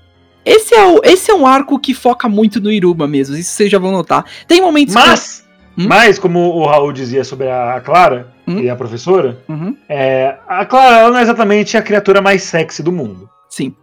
[0.46, 3.70] esse, é o, esse é um arco que foca muito no Iruma mesmo, isso vocês
[3.72, 4.24] já vão notar.
[4.48, 5.44] Tem momentos Mas,
[5.78, 5.88] Hum?
[5.90, 8.60] mas como o Raul dizia sobre a Clara Hum?
[8.60, 9.52] e a professora, que.
[9.52, 13.30] Uhum, é, a Clara ela não é exatamente a criatura mais sexy do mundo.
[13.50, 13.76] sim.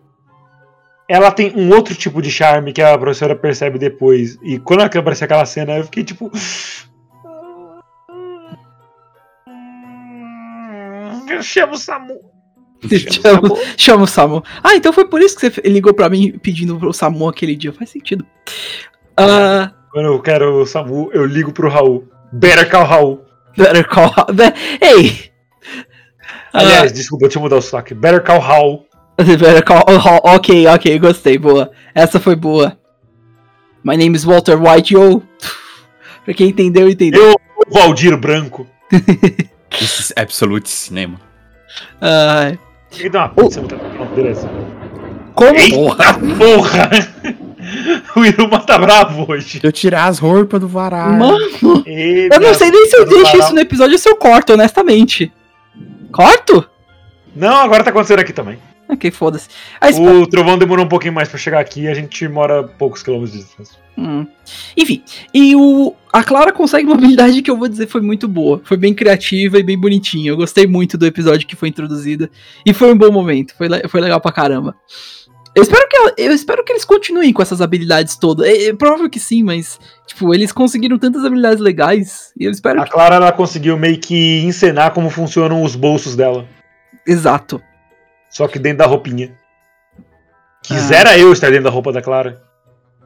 [1.09, 4.39] Ela tem um outro tipo de charme que a professora percebe depois.
[4.43, 6.31] E quando apareceu aquela cena, eu fiquei tipo.
[11.29, 12.19] Eu chamo o Samu.
[13.11, 14.43] Chama, chama o Samu.
[14.63, 17.73] Ah, então foi por isso que você ligou pra mim pedindo pro Samu aquele dia.
[17.73, 18.27] Faz sentido.
[19.17, 22.09] Ah, Quando eu quero o Samu, eu ligo pro Raul.
[22.33, 23.25] Better Call Raul.
[23.57, 24.11] better call.
[24.35, 25.31] Be- Ei!
[26.55, 27.95] Ah, Aliás, desculpa, deixa eu mudar o sotaque.
[27.95, 28.87] Better Call Raul.
[29.19, 29.85] better call.
[29.89, 31.71] oh, ok, ok, gostei, boa.
[31.95, 32.79] Essa foi boa.
[33.85, 35.23] My name is Walter White, yo.
[36.25, 37.23] Pra quem entendeu, entendeu.
[37.31, 38.67] Eu, o Valdir Branco.
[39.81, 41.21] Esse Absolute Cinema.
[42.01, 42.53] Ah,
[42.93, 44.49] Tem que dar uma pizza Pronto, beleza.
[45.35, 45.59] como.
[45.59, 46.91] Eita porra!
[48.17, 49.61] o Iruma tá bravo hoje.
[49.63, 51.13] Eu tirar as roupas do varal.
[51.13, 51.39] Mano,
[51.87, 53.41] eu não sei nem se eu do deixo varal.
[53.41, 55.33] isso no episódio ou se eu corto, honestamente.
[56.13, 56.69] Corto?
[57.35, 58.59] Não, agora tá acontecendo aqui também.
[58.95, 59.49] Ok, foda-se.
[59.99, 63.03] O trovão demorou um pouquinho mais pra chegar aqui e a gente mora a poucos
[63.03, 63.77] quilômetros de distância.
[63.97, 64.27] Hum.
[64.77, 65.03] Enfim,
[65.35, 68.61] e o a Clara consegue uma habilidade que eu vou dizer foi muito boa.
[68.65, 70.31] Foi bem criativa e bem bonitinha.
[70.31, 72.31] Eu gostei muito do episódio que foi introduzida.
[72.67, 73.55] E foi um bom momento.
[73.57, 74.75] Foi, le- foi legal pra caramba.
[75.55, 78.47] Eu espero, que, ela- eu espero que eles continuem com essas habilidades todas.
[78.47, 82.33] É, é provável que sim, mas, tipo, eles conseguiram tantas habilidades legais.
[82.39, 82.91] E eu espero A que.
[82.91, 86.47] Clara ela conseguiu meio que encenar como funcionam os bolsos dela.
[87.07, 87.61] Exato.
[88.33, 89.33] Só que dentro da roupinha.
[89.99, 90.03] Ah.
[90.63, 92.43] Quisera eu estar dentro da roupa da Clara.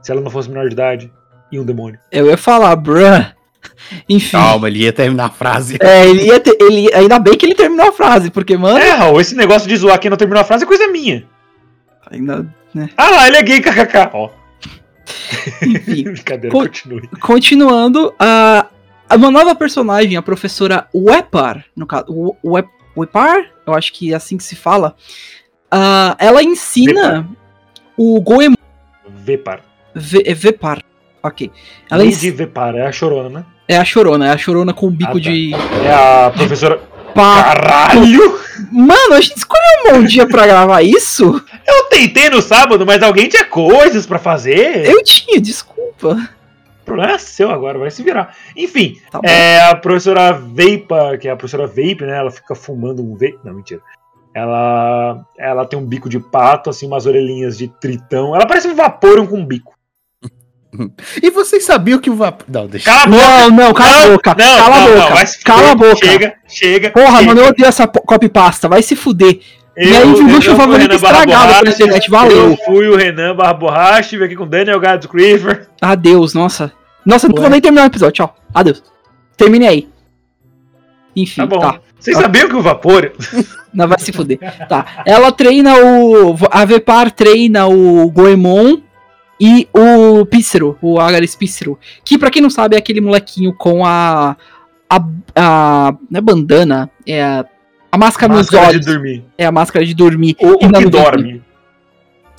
[0.03, 1.13] Se ela não fosse menor de idade.
[1.51, 1.99] E um demônio.
[2.11, 3.27] Eu ia falar, bruh.
[4.09, 4.31] Enfim.
[4.37, 5.77] Calma, ele ia terminar a frase.
[5.81, 6.57] É, ele ia ter.
[6.61, 8.79] Ele, ainda bem que ele terminou a frase, porque, mano.
[8.79, 11.27] É, Raul, esse negócio de zoar quem não terminou a frase é coisa minha.
[12.11, 12.47] Ainda,
[12.97, 14.11] Ah lá, ele é gay, kkk.
[14.13, 14.31] Ó,
[15.63, 16.05] enfim.
[16.13, 17.09] brincadeira, Co- continue.
[17.21, 18.67] Continuando, a
[19.15, 22.07] uma nova personagem, a professora Wepar, no caso,
[22.45, 22.65] We-
[22.97, 24.95] Wepar, eu acho que é assim que se fala.
[25.71, 27.29] Ah, ela ensina
[27.97, 28.55] o Goemon
[29.09, 29.61] Vepar.
[29.95, 30.83] Ve- é Vepar.
[31.23, 31.51] Ok.
[31.91, 33.45] Ela Nem ens- de Vepar, é a chorona, né?
[33.69, 35.19] é a chorona, é a chorona com o bico Ah, tá.
[35.19, 35.53] de
[35.85, 36.79] É a professora.
[37.15, 37.43] pá.
[37.43, 38.41] Caralho!
[38.71, 41.45] Mano, a gente escolheu um bom dia pra gravar isso?
[41.67, 44.87] Eu tentei no sábado, mas alguém tinha coisas pra fazer.
[44.87, 46.17] Eu tinha, desculpa.
[46.87, 48.33] O problema é seu agora, vai se virar.
[48.57, 52.17] Enfim, Tá é a professora Veipa, que é a professora Vape, né?
[52.17, 53.41] Ela fica fumando um vape.
[53.43, 53.81] Não, mentira.
[54.33, 58.37] Ela, ela tem um bico de pato, assim, umas orelhinhas de tritão.
[58.37, 59.75] Ela parece um Vaporeon com um bico.
[61.23, 62.45] E vocês sabiam que o vapor.
[62.49, 62.85] Não, deixa.
[62.91, 63.23] Cala a boca!
[63.25, 64.35] Não, não, cala a boca.
[64.39, 65.15] Não, cala não, a não, boca.
[65.15, 65.97] vai se cala a boca.
[66.07, 66.91] Chega, chega.
[66.91, 67.27] Porra, chega.
[67.29, 68.69] mano, eu odeio essa po- copy pasta.
[68.69, 69.41] Vai se fuder.
[69.77, 72.51] Eu- bucho fui o Renan Barra estragada pela internet, valeu.
[72.51, 75.69] Eu fui o Renan Barra Borracha, estive aqui com o Daniel Gado Creeper.
[75.83, 76.73] Adeus, nossa.
[77.05, 78.37] Nossa, não vou nem terminar o episódio, tchau.
[78.55, 78.83] Adeus.
[79.37, 79.89] Termine aí.
[81.15, 81.61] Enfim, Tá bom.
[81.61, 81.81] tá.
[81.99, 83.13] Vocês sabiam que o Vapor.
[83.73, 84.39] Não vai se fuder.
[84.69, 85.03] Tá.
[85.05, 86.35] Ela treina o.
[86.51, 88.79] A Vepar treina o Goemon
[89.39, 91.79] e o Pícero, o Agares Pícero.
[92.03, 94.35] Que, pra quem não sabe, é aquele molequinho com a.
[94.89, 94.97] A.
[95.35, 97.45] a não é bandana, é a.
[97.97, 98.87] A máscara, Máscara nos de olhos.
[98.87, 99.25] dormir.
[99.39, 100.37] É a máscara de dormir.
[100.39, 101.43] O, o não que no dorme.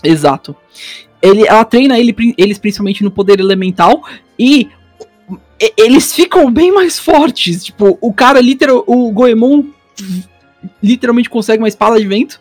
[0.04, 0.56] Exato.
[1.20, 4.04] Ele, ela treina ele, eles principalmente no poder elemental
[4.38, 4.70] e
[5.76, 7.65] eles ficam bem mais fortes.
[7.65, 9.63] Tipo, o cara literal, o Goemon
[10.82, 12.39] literalmente consegue uma espada de vento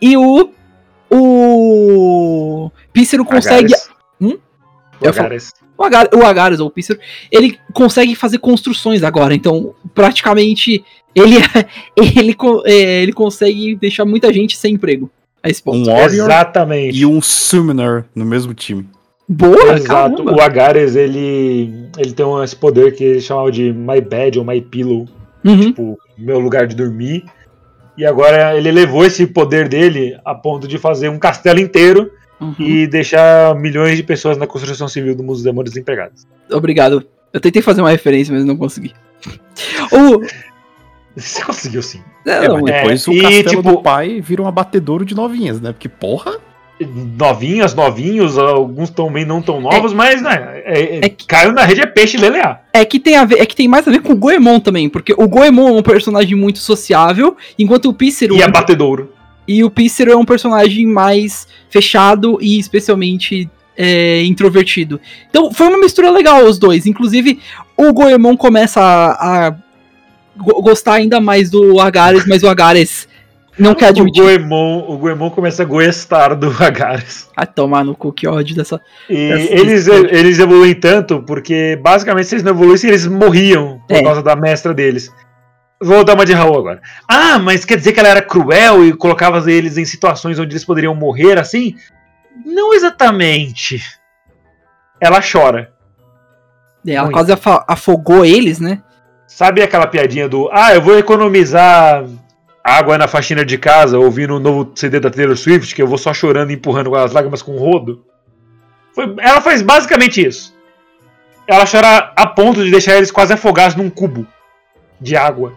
[0.00, 0.50] e o
[1.10, 3.90] o Pícero consegue Agares.
[4.20, 4.38] Hum?
[5.00, 5.52] O Agares.
[5.76, 9.34] o, Agar, o Agares ou o Pícero, ele consegue fazer construções agora.
[9.34, 11.36] Então, praticamente ele
[11.96, 15.10] ele é, ele consegue deixar muita gente sem emprego.
[15.42, 15.78] A esse ponto.
[15.78, 16.96] Um Warrior Exatamente.
[16.98, 18.86] e um Summoner no mesmo time.
[19.28, 19.86] Boa, Exato.
[20.22, 20.32] caramba.
[20.36, 24.44] O Agares, ele, ele tem um- esse poder que ele chamava de My Bed ou
[24.44, 25.08] My Pillow,
[25.44, 25.60] Uhum.
[25.60, 27.24] tipo, meu lugar de dormir.
[27.98, 32.54] E agora ele elevou esse poder dele a ponto de fazer um castelo inteiro Uhum.
[32.60, 36.26] e deixar milhões de pessoas na construção civil do Mundo dos Demônios desempregadas.
[36.52, 37.04] Obrigado.
[37.32, 38.92] Eu tentei fazer uma referência, mas não consegui.
[39.92, 40.20] O.
[41.16, 42.00] Você conseguiu sim.
[42.24, 45.14] Não, É, mas é- depois o e, castelo tipo- do pai vira um abatedouro de
[45.14, 45.72] novinhas, né?
[45.72, 46.38] Porque, porra,
[47.16, 51.62] Novinhas, novinhos, alguns também não tão novos, mas né, é- é- é que- caiu na
[51.64, 52.64] rede é peixe lelear.
[52.72, 54.88] é que tem a ver, é que tem mais a ver com o Goemon também,
[54.88, 59.12] porque o Goemon é um personagem muito sociável, enquanto o Pícero E abatedouro.
[59.46, 65.00] e o Pícero é um personagem mais fechado e especialmente é, introvertido.
[65.30, 66.84] Então foi uma mistura legal os dois.
[66.86, 67.38] Inclusive
[67.76, 69.54] o Goemon começa a, a
[70.36, 73.08] gostar ainda mais do Agares, mas o Agares
[73.58, 74.22] não quer O admitir.
[74.22, 77.28] Goemon, o Goemon começa a goestar do Agares.
[77.36, 78.80] A tomar no cu, que ódio dessa.
[79.10, 80.16] E Essa eles, história.
[80.16, 84.02] eles evoluem tanto porque, basicamente, se eles não evoluíssem, eles morriam por É.
[84.02, 85.10] causa da mestra deles.
[85.84, 86.80] Vou dar uma de Raul agora.
[87.08, 90.64] Ah, mas quer dizer que ela era cruel e colocava eles em situações onde eles
[90.64, 91.74] poderiam morrer assim?
[92.46, 93.82] Não exatamente.
[95.00, 95.72] Ela chora.
[96.86, 97.14] Ela Muito.
[97.14, 97.32] quase
[97.68, 98.80] afogou eles, né?
[99.34, 102.04] Sabe aquela piadinha do Ah, eu vou economizar
[102.62, 105.96] água na faxina de casa ouvindo o novo CD da Taylor Swift, que eu vou
[105.96, 108.04] só chorando e empurrando as lágrimas com o rodo?
[108.94, 110.54] Foi- ela faz basicamente isso.
[111.46, 114.26] Ela chora a ponto de deixar eles quase afogados num cubo
[115.00, 115.54] de água.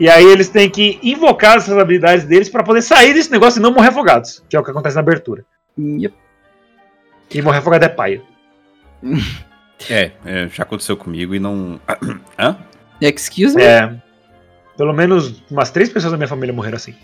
[0.00, 3.62] E aí eles têm que invocar essas habilidades deles pra poder sair desse negócio e
[3.62, 5.44] não morrer afogados, que é o que acontece na abertura.
[5.78, 6.14] Yep.
[7.30, 8.22] E morrer afogado é paia.
[9.90, 11.80] é, é, já aconteceu comigo e não.
[12.38, 12.56] Hã?
[13.00, 13.62] Excuse me?
[13.62, 13.94] É.
[14.76, 16.94] Pelo menos umas três pessoas da minha família morreram assim.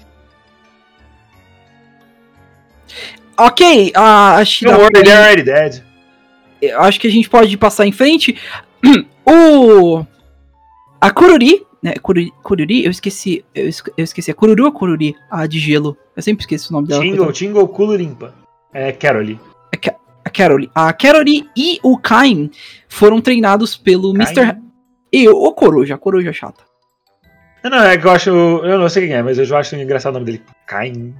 [3.36, 5.82] Ok, a, a Shira- Don't worry, they're already dead.
[6.60, 8.38] eu acho que a gente pode passar em frente.
[9.24, 10.04] O.
[11.00, 11.64] A Kururi.
[11.80, 13.44] Né, Kururi, Kururi, eu esqueci.
[13.54, 14.32] Eu, es- eu esqueci.
[14.32, 15.14] É Kururu ou Kururi?
[15.30, 15.96] A de gelo.
[16.16, 17.00] Eu sempre esqueço o nome dela.
[17.02, 17.32] Tingle.
[17.32, 18.34] Tingle Culo Limpa.
[18.72, 19.38] É Caroli.
[20.24, 20.70] A Caroli.
[20.74, 22.50] A Caroli e o Kain
[22.88, 24.56] foram treinados pelo Mr.
[25.12, 25.94] E o Coruja.
[25.94, 26.64] A Coruja chata.
[27.62, 28.30] Não, não, é que eu acho.
[28.30, 30.42] Eu não sei quem é, mas eu já acho engraçado o nome dele.
[30.66, 31.14] Caim.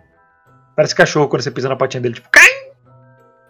[0.74, 2.72] Parece cachorro quando você pisa na patinha dele, tipo, Caim!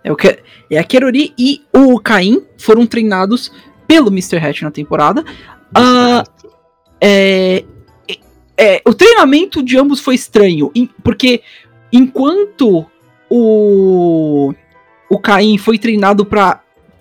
[0.04, 0.38] É, o que,
[0.68, 3.52] é a Kerori e o Caim foram treinados
[3.86, 4.38] pelo Mr.
[4.38, 5.24] Hatch na temporada.
[5.74, 6.24] Ah,
[7.00, 7.64] é,
[8.56, 11.42] é, o treinamento de ambos foi estranho, porque
[11.92, 12.84] enquanto
[13.30, 14.52] o,
[15.12, 16.60] o Caim foi treinado pra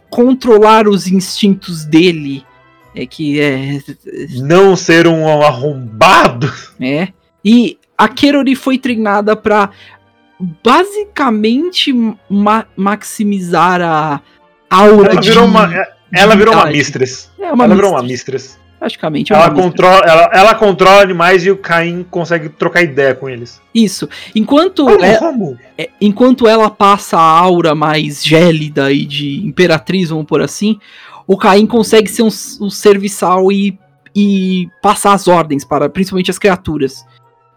[0.09, 2.43] controlar os instintos dele,
[2.93, 3.79] é que é,
[4.41, 6.51] Não ser um arrombado.
[6.79, 7.07] é
[7.43, 9.69] e a Kerori foi treinada pra
[10.63, 11.93] basicamente
[12.29, 14.19] ma- maximizar a
[14.69, 15.73] aura Ela de virou uma.
[15.75, 17.29] é, Ela virou uma mistress.
[17.39, 18.01] É uma ela virou mistress.
[18.01, 18.60] uma mistress.
[18.81, 23.29] Praticamente é Ela controla, ela, ela controla animais e o Caim consegue trocar ideia com
[23.29, 23.61] eles.
[23.75, 24.09] Isso.
[24.33, 25.05] Enquanto, Como?
[25.05, 25.55] é- Como?
[25.77, 30.79] é, enquanto ela passa a aura mais gélida e de imperatriz, vamos por assim,
[31.27, 33.77] o Caim consegue ser um, um serviçal e,
[34.15, 37.05] e passar as ordens para principalmente as criaturas.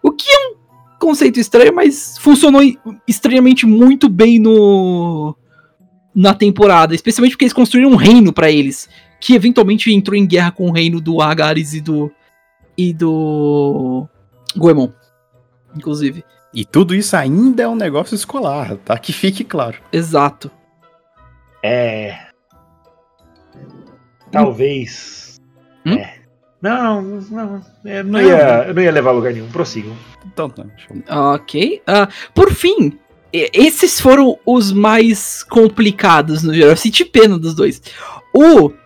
[0.02, 0.54] O que é um
[0.98, 2.60] conceito estranho, mas funcionou
[3.08, 5.34] estranhamente muito bem no
[6.14, 8.88] na temporada, especialmente porque eles construíram um reino para eles,
[9.24, 12.12] que eventualmente entrou em guerra com o reino do Agares e do
[12.76, 14.06] e do
[14.54, 14.90] Goemon,
[15.74, 16.22] inclusive.
[16.52, 18.98] E tudo isso ainda é um negócio escolar, tá?
[18.98, 19.78] Que fique claro.
[19.90, 20.50] Exato.
[21.62, 22.18] É.
[24.30, 25.40] Talvez.
[25.86, 25.94] Hum?
[25.94, 26.18] É.
[26.60, 27.62] Não, não.
[27.82, 28.20] Eu não, Não.
[28.20, 29.48] ia, eu não ia levar a lugar nenhum.
[29.48, 29.96] Prossigam.
[30.26, 31.32] Então, tá, deixa eu...
[31.32, 31.80] Ok.
[31.86, 32.98] Ah, por fim,
[33.32, 36.72] esses foram os mais complicados no geral.
[36.72, 37.80] Eu senti pena dos dois.
[38.34, 38.83] O.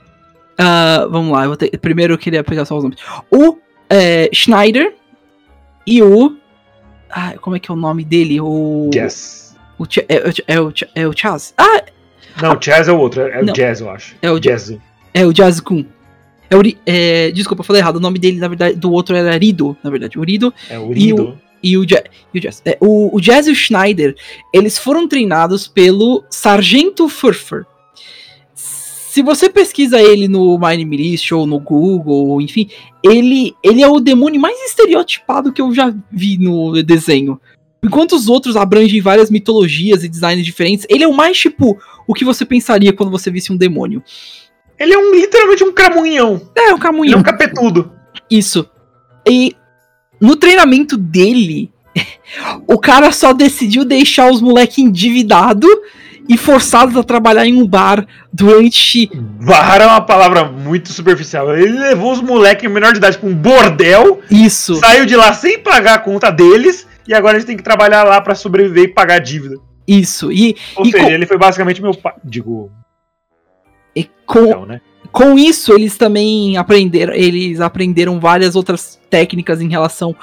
[0.59, 2.99] ah, vamos lá, eu vou ter- primeiro eu queria pegar só os nomes.
[3.31, 3.57] O
[3.88, 4.94] é, Schneider
[5.87, 6.37] e o.
[7.11, 8.40] Ah, como é que é o nome dele?
[8.40, 8.90] O.
[8.92, 9.57] Jazz.
[9.79, 10.14] O, é,
[10.49, 11.55] é, é o, Ch- é o Chaz?
[11.57, 11.83] Ah,
[12.42, 13.53] Não, o Jazz é o outro, é o Não.
[13.53, 14.16] Jazz, eu acho.
[14.21, 14.77] É o Jazz.
[15.14, 15.85] é o Jazz Kun.
[16.51, 17.97] É o, é, desculpa, eu falei errado.
[17.97, 20.18] O nome dele, na verdade, do outro era Rido, na verdade.
[20.18, 21.38] O Rido É o E Rido.
[21.62, 21.83] e o,
[22.35, 22.61] e o Jazz.
[22.64, 24.14] É, o, o Jazz e o Schneider,
[24.53, 27.64] eles foram treinados pelo Sargento Furfur.
[29.11, 32.68] Se você pesquisa ele no My Name List ou no Google, enfim,
[33.03, 37.40] ele, ele é o demônio mais estereotipado que eu já vi no desenho.
[37.83, 42.12] Enquanto os outros abrangem várias mitologias e designs diferentes, ele é o mais tipo o
[42.12, 44.03] que você pensaria quando você visse um demônio.
[44.79, 46.42] Ele é um, literalmente um cramunhão.
[46.55, 47.90] É, o Ele é um capetudo.
[48.31, 48.68] Isso.
[49.27, 49.57] E
[50.21, 51.73] no treinamento dele,
[52.68, 55.71] o cara só decidiu deixar os moleques endividados
[56.29, 59.11] e forçados a trabalhar em um bar durante.
[59.45, 61.57] Barra é uma palavra muito superficial.
[61.57, 64.75] Ele levou os moleques menor de idade pra um bordel, Isso.
[64.77, 68.21] saiu de lá sem pagar a conta deles, e agora eles têm que trabalhar lá
[68.21, 69.57] pra sobreviver e pagar a dívida.
[69.87, 70.31] Isso.
[70.31, 72.12] E, Ou E seja, com- ele foi basicamente meu pai.
[72.23, 72.71] Digo,
[73.97, 74.81] e com, não, né?
[75.11, 77.14] com isso, eles também aprenderam.
[77.14, 80.14] Eles aprenderam várias outras técnicas em relação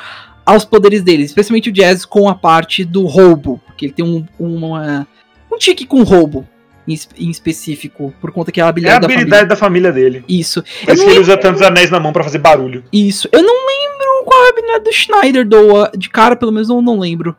[0.45, 1.31] aos poderes deles.
[1.31, 3.59] Especialmente o Jazz com a parte do roubo.
[3.65, 5.07] Porque ele tem um, uma,
[5.55, 6.47] um tique com roubo.
[6.87, 8.13] Em, es- em específico.
[8.21, 9.21] Por conta que é a É a habilidade, da família.
[9.21, 10.23] habilidade da família dele.
[10.29, 10.61] Isso.
[10.83, 12.83] Por isso que ele usa tantos anéis na mão pra fazer barulho.
[12.93, 13.27] Isso.
[13.31, 16.81] Eu não lembro qual é a habilidade do Schneider, do, de cara, pelo menos eu
[16.81, 17.35] não lembro.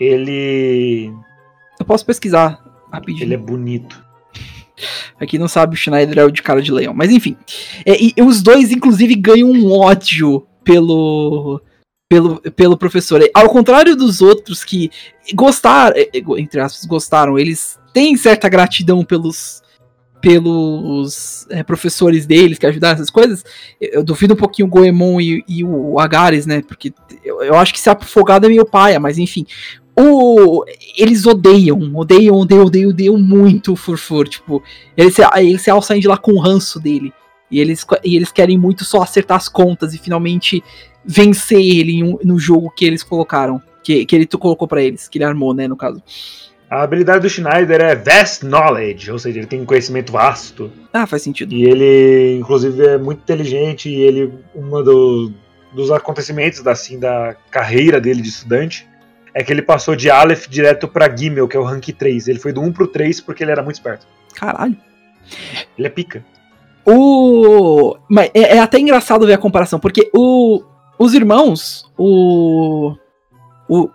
[0.00, 1.12] Ele.
[1.78, 2.58] Eu posso pesquisar
[2.92, 3.24] rapidinho.
[3.24, 4.02] Ele é bonito.
[5.26, 6.94] Quem não sabe, o Schneider é o de cara de leão.
[6.94, 7.36] Mas enfim.
[7.84, 11.60] É, e os dois, inclusive, ganham um ódio pelo.
[12.08, 13.20] Pelo, pelo professor.
[13.34, 14.90] Ao contrário dos outros que
[15.34, 19.62] gostaram, é, é, entre aspas, gostaram, eles têm certa gratidão pelos
[20.20, 23.44] pelos é, professores deles que ajudaram essas coisas.
[23.80, 26.62] Eu, duvido um pouquinho o Goemon e, e o Agares, né?
[26.62, 26.92] Porque
[27.24, 29.46] eu, eu acho que se afogado é meio paia, mas enfim.
[29.96, 30.64] O,
[30.96, 34.28] eles odeiam, odeiam, odeiam, odeiam, odeiam muito o Furfur.
[34.28, 34.62] Tipo,
[34.96, 37.12] eles se, eles se alçam de lá com o ranço dele.
[37.50, 40.62] E eles, e eles querem muito só acertar as contas e finalmente
[41.04, 43.60] vencer ele um- no jogo que eles colocaram.
[43.82, 46.02] Que, que ele tu- colocou pra eles, que ele armou, né, no caso.
[46.68, 50.70] A habilidade do Schneider é Vast Knowledge, ou seja, ele tem um conhecimento vasto.
[50.92, 51.54] Ah, faz sentido.
[51.54, 53.88] E ele, inclusive, é muito inteligente.
[53.88, 55.32] E ele, uma do-
[55.72, 58.86] dos acontecimentos da, assim, da carreira dele de estudante
[59.32, 62.28] é que ele passou de Aleph direto pra Gimel, que é o rank 3.
[62.28, 64.06] Ele foi do 1 pro 3 porque ele era muito esperto.
[64.34, 64.76] Caralho.
[65.78, 66.22] Ele é pica.
[66.90, 67.96] O.
[68.08, 70.62] Mas é, é até engraçado ver a comparação, porque o,
[70.98, 72.94] os irmãos, o.
[73.68, 73.88] O.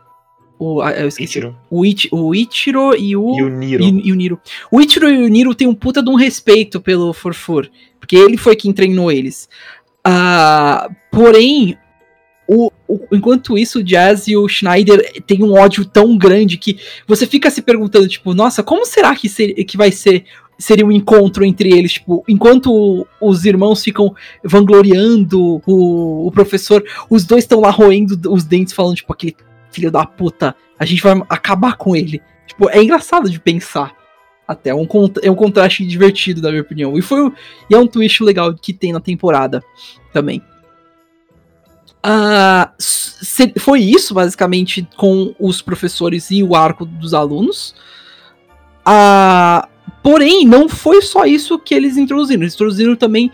[0.60, 1.32] o ah, eu esqueci.
[1.40, 1.56] Ichiro.
[1.70, 3.36] O, Ichi, o Ichiro e o.
[3.38, 3.84] E o Niro.
[3.84, 4.40] E, e o Niro.
[4.72, 7.68] O Ichiro e o Niro têm um puta de um respeito pelo Furfur.
[8.00, 9.50] Porque ele foi quem treinou eles.
[10.04, 11.78] Ah, porém,
[12.48, 16.78] o, o- enquanto isso, o Jazz e o Schneider têm um ódio tão grande que
[17.08, 20.26] você fica se perguntando, tipo, nossa, como será que, ser- que vai ser
[20.64, 27.26] seria um encontro entre eles, tipo, enquanto os irmãos ficam vangloriando o, o professor, os
[27.26, 29.36] dois estão lá roendo os dentes, falando, tipo, aquele
[29.72, 32.22] filho da puta, a gente vai acabar com ele.
[32.48, 33.94] Tipo, é engraçado de pensar.
[34.48, 34.88] Até é um,
[35.22, 36.98] é um contraste divertido, na minha opinião.
[36.98, 37.32] E, foi,
[37.70, 39.64] e é um twist legal que tem na temporada
[40.12, 40.42] também.
[42.78, 47.74] Se- foi isso, basicamente, com os professores e o arco dos alunos.
[48.86, 49.70] Ah,
[50.02, 52.44] porém, não foi só isso que eles introduziram.
[52.44, 53.32] Eles introduziram também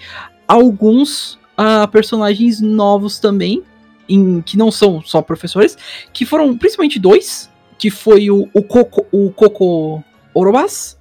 [0.47, 3.63] alguns ah, personagens novos também,
[4.07, 5.77] em- que não são só professores,
[6.13, 10.99] que foram principalmente dois, que foi o, o Coco, o Coco Orobas,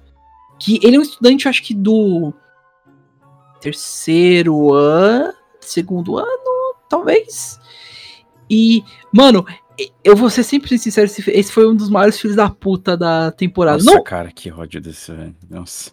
[0.59, 2.33] que ele é um estudante, acho que do
[3.61, 7.59] terceiro ano, segundo ano, talvez.
[8.49, 8.83] E,
[9.13, 9.45] mano,
[10.03, 13.83] eu vou ser sempre sincero, esse, foi um dos maiores filhos da puta da temporada.
[13.83, 15.35] Nossa, Não, cara, que ódio desse, velho.
[15.49, 15.91] Nossa.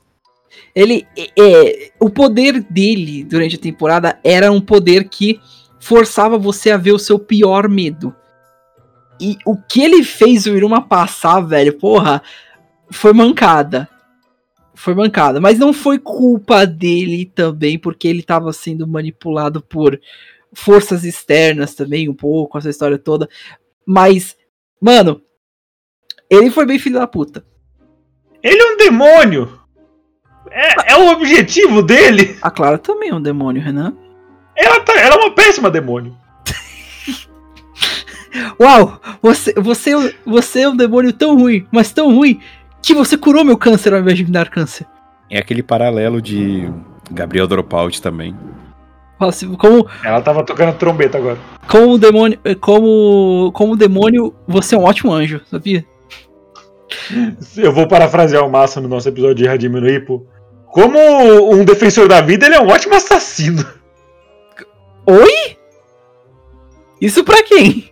[0.74, 5.40] ele é, é, o poder dele durante a temporada era um poder que
[5.78, 8.14] forçava você a ver o seu pior medo.
[9.20, 12.22] E o que ele fez o Iruma passar, velho, porra,
[12.90, 13.88] foi mancada.
[14.74, 19.98] Foi mancada, mas não foi culpa dele também, porque ele tava sendo manipulado por
[20.52, 23.28] forças externas também, um pouco, essa história toda.
[23.86, 24.36] Mas,
[24.80, 25.22] mano,
[26.28, 27.44] ele foi bem filho da puta.
[28.42, 29.60] Ele é um demônio!
[30.50, 32.36] É, é o objetivo dele!
[32.42, 33.94] A Clara também é um demônio, Renan.
[34.56, 36.16] Ela, tá, ela é uma péssima demônio.
[38.60, 42.40] Uau, você, você, você é um demônio tão ruim, mas tão ruim,
[42.82, 44.86] que você curou meu câncer ao invés de me dar câncer.
[45.28, 46.70] É aquele paralelo de
[47.10, 48.36] Gabriel Dropout também.
[49.18, 51.38] Assim, como, Ela tava tocando trombeta agora.
[51.68, 52.38] como o demônio.
[52.60, 53.50] Como.
[53.54, 55.84] Como demônio, você é um ótimo anjo, sabia?
[57.56, 60.26] Eu vou parafrasear o Massa no nosso episódio de Hajime no Ippo.
[60.66, 60.98] Como
[61.52, 63.64] um defensor da vida, ele é um ótimo assassino.
[65.06, 65.56] Oi?
[67.00, 67.90] Isso pra quem?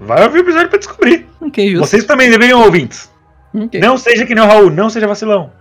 [0.00, 1.26] Vai ouvir o episódio pra descobrir.
[1.40, 1.86] Ok, justo.
[1.86, 3.10] Vocês também deveriam ouvintes.
[3.54, 3.80] Ok.
[3.80, 5.52] Não seja que nem o Raul, não seja vacilão.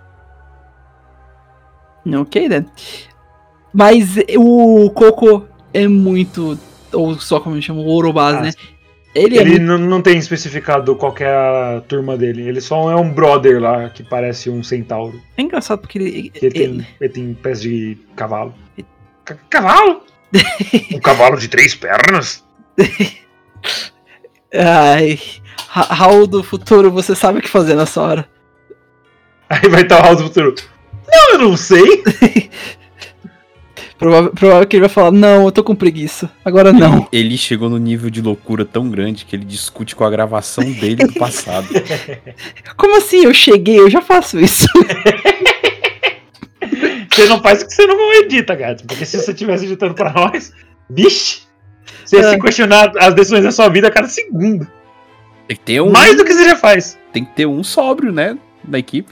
[2.20, 2.66] Ok, né?
[3.74, 6.58] Mas o Coco é muito.
[6.92, 8.52] Ou só como chama, o Orobase, Ah, né?
[9.16, 9.78] Ele, é Ele muito.
[9.88, 12.48] não, tem especificado qual que é a turma dele.
[12.48, 15.20] Ele só é um brother lá que parece um centauro.
[15.36, 16.32] É engraçado porque ele.
[16.36, 18.54] Ele tem, ele- ele tem pés de cavalo.
[19.26, 20.04] Ca- cavalo?
[20.94, 22.44] um cavalo de três pernas?
[24.54, 25.20] Ai.
[25.68, 28.30] Ra- Raul do futuro, você sabe o que fazer nessa hora.
[29.50, 30.56] Aí vai estar o House do Futuro.
[31.12, 32.04] Não, eu não sei.
[34.00, 36.32] Provável, provável que ele vai falar: Não, eu tô com preguiça.
[36.44, 37.06] Agora não.
[37.14, 41.06] Ele chegou no nível de loucura tão grande que ele discute com a gravação dele
[41.06, 41.68] do passado.
[42.78, 43.78] Como assim eu cheguei?
[43.78, 44.66] Eu já faço isso.
[47.12, 48.86] Você não faz porque você não edita, gato.
[48.88, 50.54] Porque se você estivesse editando pra nós,
[50.90, 51.42] bicho,
[52.06, 52.30] você ia É.
[52.32, 54.66] se questionar as decisões da sua vida a cada segundo.
[55.48, 56.98] Tem que ter um, Mais do que você já faz.
[57.12, 58.38] tem que ter um sóbrio, né?
[58.64, 59.12] Da equipe.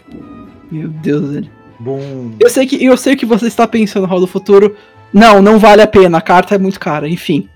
[0.71, 1.49] Meu Deus, velho.
[1.79, 2.31] Bom.
[2.39, 4.75] Eu sei que eu sei que você está pensando, Raul do futuro.
[5.13, 6.17] Não, não vale a pena.
[6.17, 7.07] A carta é muito cara.
[7.07, 7.49] Enfim.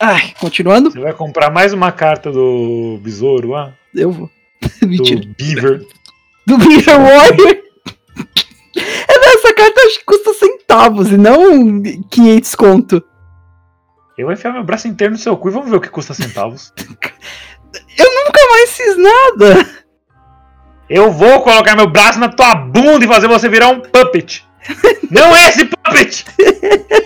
[0.00, 0.90] Ai, continuando.
[0.90, 3.72] Você vai comprar mais uma carta do Besouro lá?
[3.94, 4.30] Eu vou.
[4.80, 5.20] Do Mentira.
[5.38, 5.86] Beaver.
[6.46, 7.58] Do Beaver Warrior.
[8.76, 13.02] É, Essa carta acho que custa centavos e não 500 conto.
[14.16, 16.14] Eu vou enfiar meu braço inteiro no seu cu e vamos ver o que custa
[16.14, 16.72] centavos.
[17.98, 19.81] Nunca mais fiz nada.
[20.88, 24.44] Eu vou colocar meu braço na tua bunda e fazer você virar um puppet.
[25.10, 26.24] Não é esse puppet!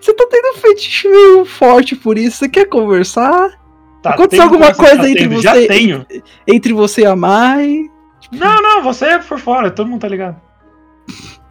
[0.00, 2.38] Você tá tendo um fetiche meio forte por isso.
[2.38, 3.50] Você quer conversar?
[4.02, 6.06] Tá, Aconteceu alguma coisa entre tendo, você Já e- tenho.
[6.46, 7.82] Entre você e a Mai?
[8.32, 10.36] Não, não, você é por fora, todo mundo tá ligado.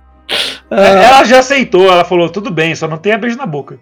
[0.74, 3.78] Ah, Ela já aceitou, ela falou, tudo bem, só não tenha beijo na boca.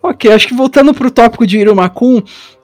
[0.00, 2.22] ok, acho que voltando pro tópico de Irumakun.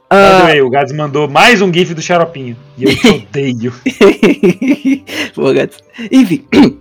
[0.09, 2.57] By ah, way, o Gads mandou mais um gif do xaropinho.
[2.79, 3.75] E eu te odeio.
[5.35, 5.83] Boa, Gats.
[6.13, 6.47] Enfim.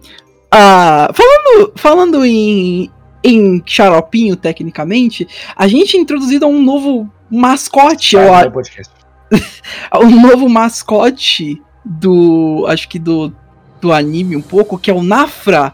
[0.52, 2.92] ah, falando, falando em,
[3.24, 8.94] em xaropinho, tecnicamente, a gente é introduzido um novo mascote, eu no podcast.
[9.96, 12.66] um novo mascote do.
[12.68, 13.34] Acho que do,
[13.82, 15.74] do anime um pouco, que é o Nafra.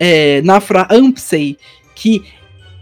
[0.00, 1.56] É, Nafra Ampsei.
[1.94, 2.24] Que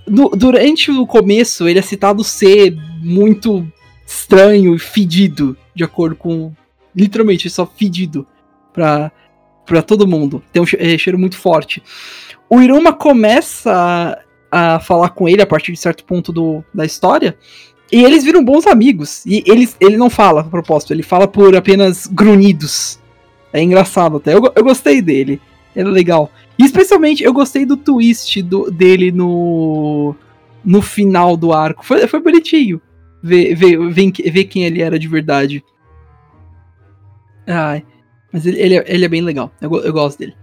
[0.08, 3.70] no- durante o começo ele é citado ser muito
[4.10, 6.52] estranho e fedido, de acordo com.
[6.94, 8.26] Literalmente, só fedido
[8.72, 9.12] pra,
[9.64, 10.42] pra todo mundo.
[10.52, 11.80] Tem um é, cheiro muito forte.
[12.48, 14.18] O Iruma começa
[14.50, 17.38] a, a falar com ele a partir de certo ponto do, da história.
[17.92, 19.24] E eles viram bons amigos.
[19.24, 22.98] E eles, ele não fala a propósito, ele fala por apenas grunhidos.
[23.52, 24.34] É engraçado até.
[24.34, 25.40] Eu, eu gostei dele.
[25.74, 26.32] Ele é legal.
[26.58, 30.16] E especialmente eu gostei do twist do, dele no.
[30.62, 31.86] No final do arco.
[31.86, 32.82] Foi, foi bonitinho.
[33.22, 35.64] Ver, ver, ver, ver quem ele era de verdade.
[37.46, 37.84] Ai.
[38.32, 39.52] Mas ele, ele, é, ele é bem legal.
[39.60, 40.34] Eu, eu gosto dele.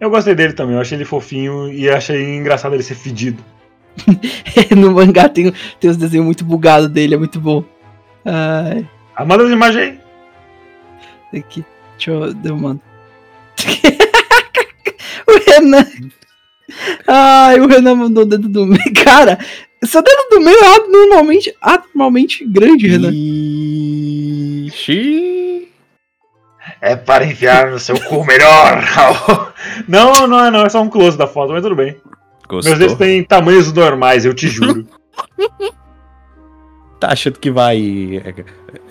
[0.00, 3.42] Eu gostei dele também, eu achei ele fofinho e achei engraçado ele ser fedido.
[4.76, 7.64] no mangá tem, tem os desenhos muito bugados dele, é muito bom.
[8.24, 8.88] Ai.
[9.14, 10.00] Ah, manda as imagens
[11.32, 11.38] aí.
[11.38, 11.64] Aqui.
[11.92, 12.34] Deixa eu.
[12.44, 12.80] Eu mando.
[15.28, 15.86] o Renan.
[17.06, 18.82] Ai, o Renan mandou o dedo do meio.
[19.04, 19.38] Cara,
[19.86, 23.10] seu dedo do meio é abnormalmente, abnormalmente grande, Renan.
[24.66, 25.68] Ixi.
[26.80, 28.82] É para enfiar no seu cu melhor.
[29.88, 31.96] não, não é não, é só um close da foto, mas tudo bem.
[32.48, 32.70] Gostou?
[32.70, 34.86] Meus dedos têm tamanhos normais, eu te juro.
[37.02, 38.28] Tá achando que vai é,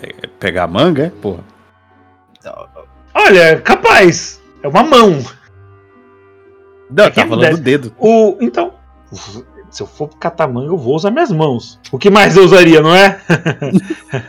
[0.06, 1.10] é, pegar manga, é?
[1.10, 1.46] Porra.
[3.14, 4.42] Olha, capaz.
[4.62, 5.24] É uma mão.
[6.90, 7.96] Não, É tá falando do dedo.
[7.98, 8.74] O, então,
[9.72, 11.80] se eu for catar manga, eu vou usar minhas mãos.
[11.92, 13.20] O que mais eu usaria, não é?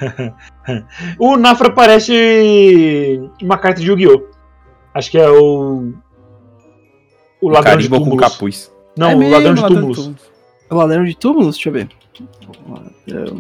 [1.18, 4.22] o Nafra parece uma carta de Yu-Gi-Oh!
[4.94, 5.92] Acho que é o.
[7.40, 8.32] O ladrão de Carimbo com túmulos.
[8.32, 8.72] capuz.
[8.96, 9.96] Não, É o ladrão de túmulos.
[9.98, 10.22] túmulos.
[10.70, 11.54] O ladrão de túmulos?
[11.56, 11.88] Deixa eu ver.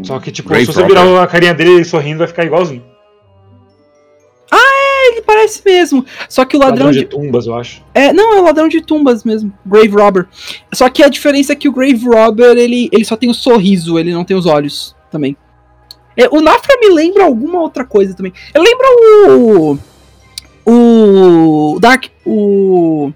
[0.02, 2.82] Só que, tipo, Grave se você virar a carinha dele sorrindo, vai ficar igualzinho.
[5.26, 6.04] Parece mesmo.
[6.28, 6.98] Só que o ladrão, Ladrão de.
[7.00, 7.82] de tumbas, eu acho.
[7.94, 9.52] É, não, é o ladrão de tumbas mesmo.
[9.64, 10.28] Grave Robber.
[10.72, 13.98] Só que a diferença é que o Grave Robber, ele, ele só tem o sorriso,
[13.98, 15.36] ele não tem os olhos também.
[16.16, 18.32] É, o Nafra me lembra alguma outra coisa também.
[18.54, 18.86] Ele lembra
[19.28, 19.78] o.
[20.64, 21.78] O.
[21.80, 22.06] Dark.
[22.24, 23.12] O.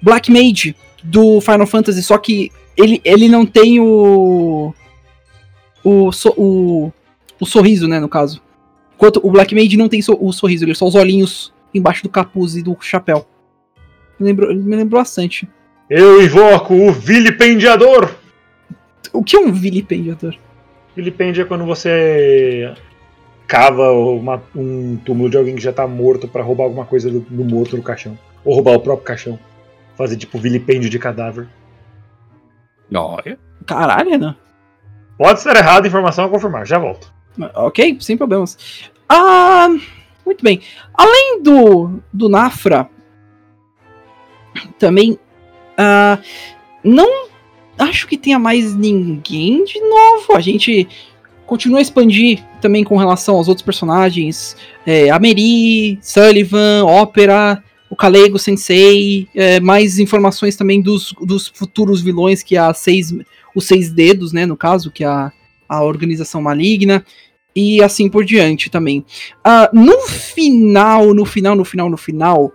[0.00, 4.72] Black Mage do Final Fantasy, só que ele, ele não tem o.
[5.84, 6.92] O, so, o.
[7.40, 8.42] o sorriso, né, no caso.
[8.98, 12.02] Enquanto o Black Mage não tem so, o sorriso, ele é só os olhinhos embaixo
[12.02, 13.24] do capuz e do chapéu.
[14.18, 15.48] Me lembrou, me lembrou bastante.
[15.88, 18.12] Eu invoco o vilipendiador!
[19.12, 20.34] O que é um vilipendiador?
[20.96, 22.74] Vilipende é quando você
[23.46, 27.20] cava uma, um túmulo de alguém que já tá morto para roubar alguma coisa do,
[27.20, 28.18] do, morto no caixão.
[28.44, 29.38] Ou roubar o próprio caixão.
[29.94, 31.46] Fazer tipo vilipêndio de cadáver.
[32.92, 33.38] Olha.
[33.64, 34.34] Caralho, né?
[35.16, 37.16] Pode ser errado, informação a confirmar, já volto.
[37.54, 38.58] Ok, sem problemas.
[39.08, 39.68] Ah,
[40.24, 40.60] muito bem.
[40.94, 42.90] Além do, do Nafra,
[44.78, 45.12] também.
[45.12, 46.22] Uh,
[46.82, 47.28] não
[47.78, 50.34] acho que tenha mais ninguém de novo.
[50.34, 50.88] A gente
[51.46, 54.56] continua a expandir também com relação aos outros personagens.
[54.84, 62.02] É, a Meri, Sullivan, Ópera, o Kalego Sensei, é, mais informações também dos, dos futuros
[62.02, 63.14] vilões que a seis,
[63.54, 65.32] os seis dedos, né, no caso, que a,
[65.68, 67.04] a organização maligna
[67.54, 69.04] e assim por diante também.
[69.38, 72.52] Uh, no final, no final, no final, no final,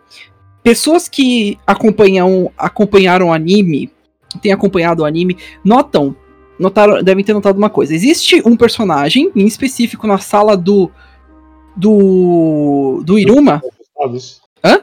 [0.64, 3.91] pessoas que acompanham, acompanharam o anime,
[4.41, 6.16] têm acompanhado o anime, notam,
[6.57, 7.93] notaram, devem ter notado uma coisa.
[7.93, 10.89] Existe um personagem em específico na sala do
[11.76, 13.61] do do Iruma.
[14.64, 14.82] Hã?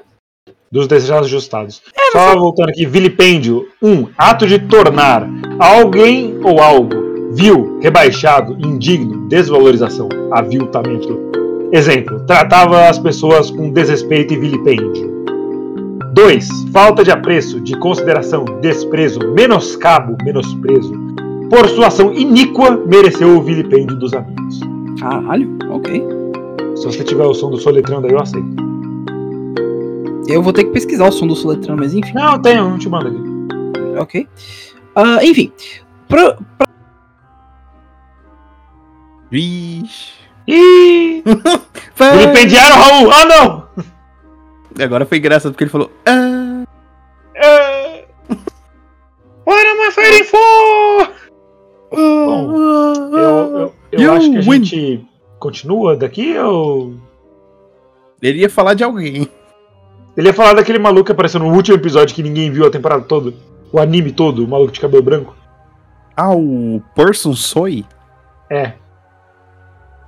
[0.71, 1.83] Dos desejados ajustados.
[1.97, 3.69] É, Só voltando aqui, vilipêndio.
[3.83, 5.27] Um, ato de tornar
[5.59, 11.19] alguém ou algo vil, rebaixado, indigno, desvalorização, aviltamento.
[11.73, 15.21] Exemplo, tratava as pessoas com desrespeito e vilipêndio.
[16.13, 16.49] 2.
[16.73, 20.93] Falta de apreço, de consideração, desprezo, menoscabo, menosprezo.
[21.49, 24.61] Por sua ação iníqua, mereceu o vilipêndio dos amigos.
[24.99, 26.05] Caralho, ok.
[26.77, 28.71] Se você tiver o som do soletrando aí, eu aceito.
[30.29, 32.13] Eu vou ter que pesquisar o som do soletrando, mas enfim.
[32.15, 33.99] Não, eu tenho, não te mando aqui.
[33.99, 34.29] Ok.
[34.97, 35.53] Uh, enfim,
[36.09, 36.70] pro, pra...
[39.31, 40.13] Vixe.
[40.47, 41.23] Ih!
[41.97, 43.13] Vilipendiaram, Raul!
[43.13, 43.69] Ah, não!
[44.83, 45.91] Agora foi engraçado porque ele falou.
[46.07, 46.65] Ah.
[47.37, 48.01] Ah.
[49.47, 51.13] What am I fighting for?
[51.93, 52.57] Bom,
[53.13, 54.65] eu, eu, eu acho que a win.
[54.65, 55.07] gente
[55.39, 56.95] continua daqui ou.
[58.23, 59.29] Ele ia falar de alguém.
[60.17, 63.03] Ele ia falar daquele maluco que apareceu no último episódio que ninguém viu a temporada
[63.03, 63.33] toda.
[63.73, 65.35] O anime todo, o maluco de cabelo branco.
[66.17, 67.85] Ah, o Person Soy?
[68.51, 68.75] É.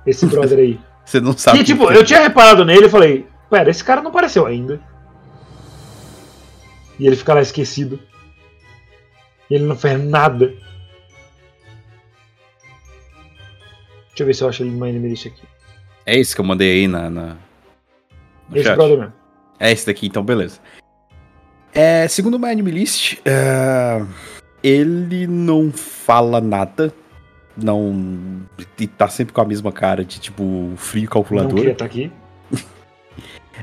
[0.05, 0.79] Esse brother aí.
[1.05, 1.59] Você não sabe.
[1.59, 4.79] Que, tipo, eu tinha reparado nele e falei, pera, esse cara não apareceu ainda.
[6.97, 7.99] E ele fica lá esquecido.
[9.49, 10.53] E ele não fez nada.
[14.07, 15.43] Deixa eu ver se eu acho ele no anime list aqui.
[16.05, 17.09] É esse que eu mandei aí na.
[17.09, 17.37] na...
[18.53, 18.75] esse chat.
[18.75, 19.13] brother mesmo.
[19.59, 20.59] É esse daqui, então beleza.
[21.73, 24.07] É, segundo o My Anime List, uh,
[24.61, 26.93] ele não fala nada.
[27.55, 28.41] Não.
[28.79, 31.51] E tá sempre com a mesma cara de tipo frio calculador.
[31.51, 32.11] Não queria estar tá aqui.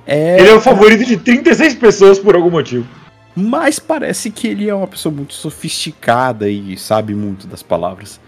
[0.07, 0.39] É...
[0.39, 2.87] Ele é o favorito de 36 pessoas por algum motivo.
[3.35, 8.21] Mas parece que ele é uma pessoa muito sofisticada e sabe muito das palavras.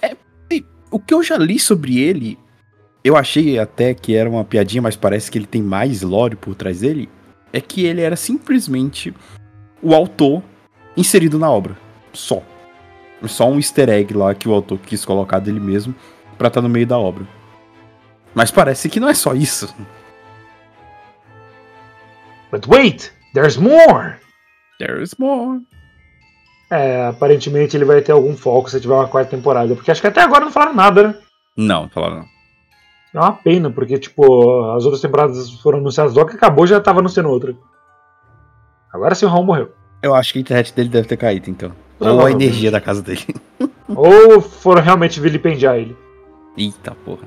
[0.00, 0.16] É,
[0.90, 2.38] o que eu já li sobre ele,
[3.02, 6.54] eu achei até que era uma piadinha, mas parece que ele tem mais lore por
[6.54, 7.08] trás dele.
[7.52, 9.12] É que ele era simplesmente
[9.82, 10.42] o autor
[10.96, 11.76] inserido na obra.
[12.12, 12.42] Só.
[13.28, 15.94] Só um easter egg lá que o autor quis colocar dele mesmo
[16.36, 17.26] pra estar tá no meio da obra.
[18.34, 19.74] Mas parece que não é só isso.
[22.50, 24.14] But wait, there's more!
[24.78, 25.60] There's more.
[26.70, 29.74] É, aparentemente ele vai ter algum foco se tiver uma quarta temporada.
[29.74, 31.14] Porque acho que até agora não falaram nada, né?
[31.56, 32.34] Não, não falaram não.
[33.14, 36.98] É uma pena, porque, tipo, as outras temporadas foram anunciadas logo que acabou já tava
[36.98, 37.54] anunciando outra.
[38.92, 39.72] Agora sim o Raul morreu.
[40.02, 41.72] Eu acho que a internet dele deve ter caído, então.
[42.12, 43.34] Ou a energia da casa dele.
[43.88, 45.96] Ou foram realmente vilipendiar ele.
[46.56, 47.26] Eita porra.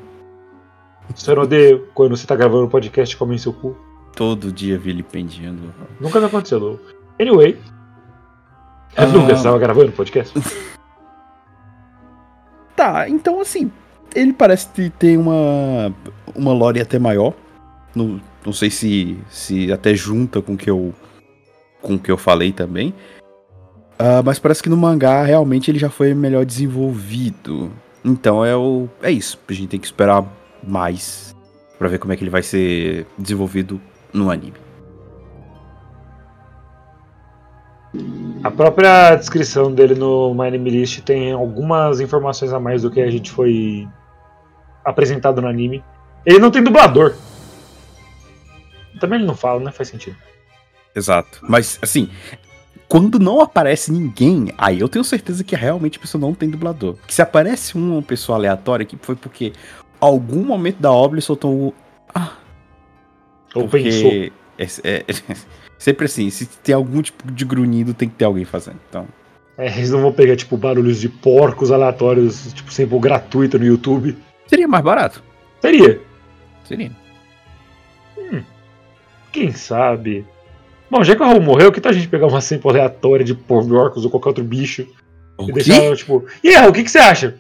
[1.16, 3.76] Você não odeia quando você tá gravando o podcast e come em seu cu?
[4.18, 5.72] todo dia vilipendiando.
[6.02, 6.80] Nunca me aconteceu.
[7.22, 7.56] Anyway.
[8.96, 9.06] Ah.
[9.06, 10.34] Nunca estava gravando podcast?
[12.76, 13.72] tá, então assim,
[14.16, 15.94] ele parece ter uma,
[16.36, 17.32] uma lore até maior.
[17.94, 20.94] Não, não sei se, se até junta com que eu
[21.80, 22.92] com o que eu falei também.
[24.00, 27.72] Uh, mas parece que no mangá realmente ele já foi melhor desenvolvido.
[28.06, 29.40] Então é o é isso.
[29.48, 30.24] A gente tem que esperar
[30.64, 31.36] mais
[31.78, 33.82] para ver como é que ele vai ser desenvolvido
[34.14, 34.68] no anime.
[38.44, 43.02] A própria descrição dele no My Anime List tem algumas informações a mais do que
[43.02, 43.88] a gente foi
[44.86, 45.84] apresentado no anime.
[46.26, 47.16] Ele não tem dublador.
[49.00, 49.72] Também ele não fala, né?
[49.72, 50.16] Faz sentido.
[50.96, 51.40] Exato.
[51.42, 52.10] Mas, assim,
[52.88, 56.96] quando não aparece ninguém, aí eu tenho certeza que realmente a pessoa não tem dublador.
[57.06, 59.52] Que se aparece uma pessoa aleatória aqui, foi porque
[60.00, 61.74] algum momento da obra ele soltou o.
[62.14, 62.34] Ah.
[63.54, 64.10] Ou pensou.
[64.10, 64.66] Porque é,
[65.00, 65.06] é-
[65.78, 68.80] sempre assim, se tem algum tipo de grunhido, tem que ter alguém fazendo.
[68.90, 69.06] Então,
[69.58, 74.16] É, eles não vão pegar, tipo, barulhos de porcos aleatórios, tipo, sempre gratuito no YouTube.
[74.48, 75.22] seria mais barato.
[75.62, 76.00] Seria.
[76.64, 76.92] Seria.
[79.32, 80.26] Quem sabe?
[80.90, 83.34] Bom, já que o Raul morreu, que tal a gente pegar uma sample aleatória de
[83.36, 84.88] porcos ou qualquer outro bicho
[85.38, 86.26] O e deixar ela, tipo.
[86.44, 87.38] E aí, Raul, o que, que você acha?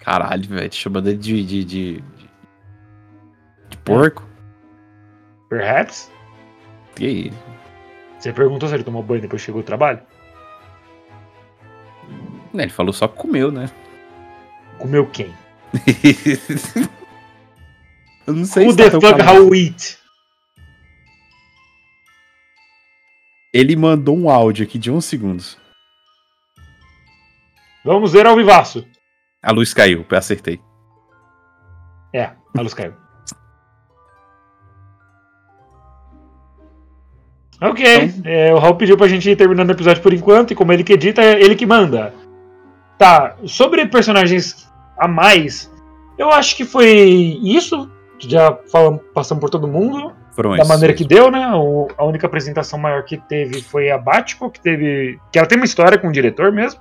[0.00, 2.02] Caralho, velho, chamando ele de, de, de, de-
[3.68, 4.24] de porco?
[5.48, 6.10] Perhaps?
[6.98, 7.32] E aí?
[8.18, 10.00] Você perguntou se ele tomou banho depois que chegou do trabalho?
[12.52, 13.70] Né, Ele falou só que comeu, né?
[14.78, 15.32] Comeu quem?
[18.26, 19.20] eu não sei Who se the tá fuck.
[19.20, 19.97] Raul eat?
[23.52, 25.58] Ele mandou um áudio aqui de 11 segundos.
[27.84, 28.86] Vamos ver ao vivaço.
[29.42, 30.60] A luz caiu, eu acertei.
[32.12, 32.94] É, a luz caiu.
[37.60, 37.84] Ok,
[38.22, 40.84] é, o Raul pediu pra gente ir terminando o episódio por enquanto, e como ele
[40.84, 42.14] que edita, é ele que manda.
[42.96, 45.68] Tá, sobre personagens a mais,
[46.16, 46.88] eu acho que foi
[47.42, 47.90] isso.
[48.20, 50.12] Já falamos, passamos por todo mundo,
[50.62, 51.50] Da maneira que deu, né?
[51.54, 55.18] O- a única apresentação maior que teve foi a Batiko, que teve.
[55.32, 56.80] que ela tem uma história com o diretor mesmo.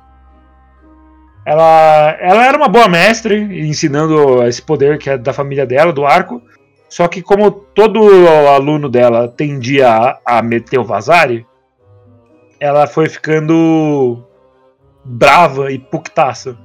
[1.46, 3.36] Ela, ela era uma boa mestre,
[3.68, 6.42] ensinando esse poder que é da família dela, do arco.
[6.90, 8.02] Só que como todo
[8.54, 11.46] aluno dela tendia a, a meter o vazare,
[12.60, 14.24] ela foi ficando
[15.04, 16.58] brava e puctaça.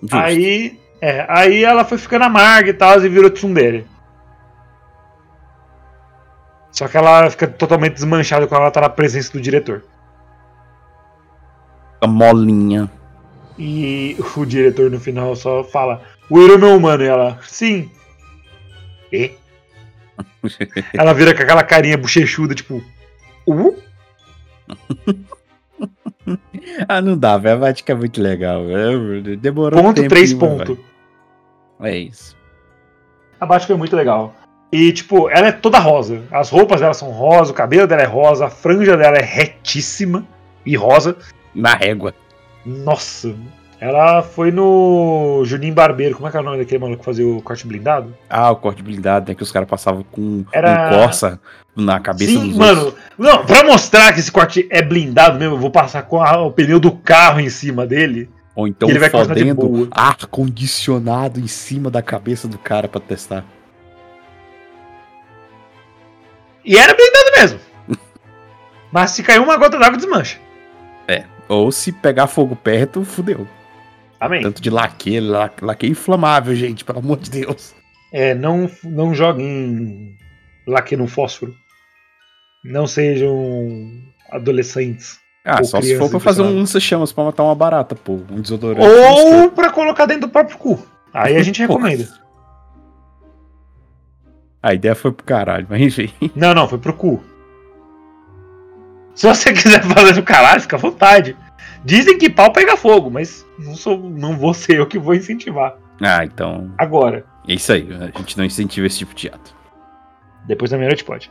[0.00, 0.16] Justo.
[0.16, 3.86] Aí, é, aí ela foi ficando amarga e tal, e virou tsundere.
[6.72, 9.82] Só que ela fica totalmente desmanchada quando ela tá na presença do diretor.
[12.00, 12.90] A molinha.
[13.58, 17.02] E o diretor no final só fala: O Iruma é humano.
[17.02, 17.90] E ela, sim.
[19.12, 19.32] E?
[20.94, 22.82] ela vira com aquela carinha bochechuda, tipo.
[23.46, 23.76] Uh?
[26.88, 27.56] ah, não dá, velho.
[27.56, 28.62] A Vatica é muito legal.
[29.38, 30.78] Demorou um Ponto, tempo, três vai.
[31.82, 32.36] É isso.
[33.40, 34.34] A Batman é muito legal.
[34.72, 36.22] E, tipo, ela é toda rosa.
[36.30, 40.24] As roupas dela são rosa, o cabelo dela é rosa, a franja dela é retíssima
[40.64, 41.16] e rosa.
[41.54, 42.14] Na régua.
[42.64, 43.34] Nossa.
[43.80, 46.14] Ela foi no Juninho Barbeiro.
[46.14, 48.14] Como é que é o nome daquele maluco que fazia o corte blindado?
[48.28, 49.34] Ah, o corte blindado, né?
[49.34, 51.40] Que os caras passavam com Era- um Corsa
[51.74, 52.84] na cabeça Sim, dos mano.
[52.84, 53.02] outros.
[53.18, 56.52] Não, pra mostrar que esse corte é blindado mesmo, eu vou passar com a- o
[56.52, 58.28] pneu do carro em cima dele.
[58.54, 63.44] Ou então ele vai fodendo ar-condicionado em cima da cabeça do cara pra testar.
[66.64, 67.60] E era blindado mesmo.
[68.92, 70.38] Mas se cair uma gota d'água, desmancha.
[71.48, 73.44] Ou se pegar fogo perto, fudeu.
[74.20, 74.40] Amém.
[74.40, 77.74] Tanto de laque, la- laque inflamável, gente, pelo amor de Deus.
[78.12, 80.16] É, não, não joguem
[80.64, 81.52] laque no fósforo.
[82.64, 83.90] Não sejam
[84.30, 85.18] adolescentes.
[85.44, 88.20] Ah, só se for pra fazer um lança-chamas pra matar uma barata, pô.
[88.30, 88.86] Um desodorante.
[88.86, 90.86] Ou pra colocar dentro do próprio cu.
[91.12, 92.08] Aí a gente recomenda.
[94.62, 96.12] A ideia foi pro caralho, mas enfim.
[96.36, 97.22] Não, não, foi pro cu.
[99.14, 101.36] Se você quiser fazer no caralho, fica à vontade.
[101.84, 105.76] Dizem que pau pega fogo, mas não, sou, não vou ser eu que vou incentivar.
[106.00, 106.70] Ah, então.
[106.78, 107.88] Agora, É isso aí.
[108.14, 109.54] A gente não incentiva esse tipo de ato.
[110.46, 111.30] depois da meia-noite pode.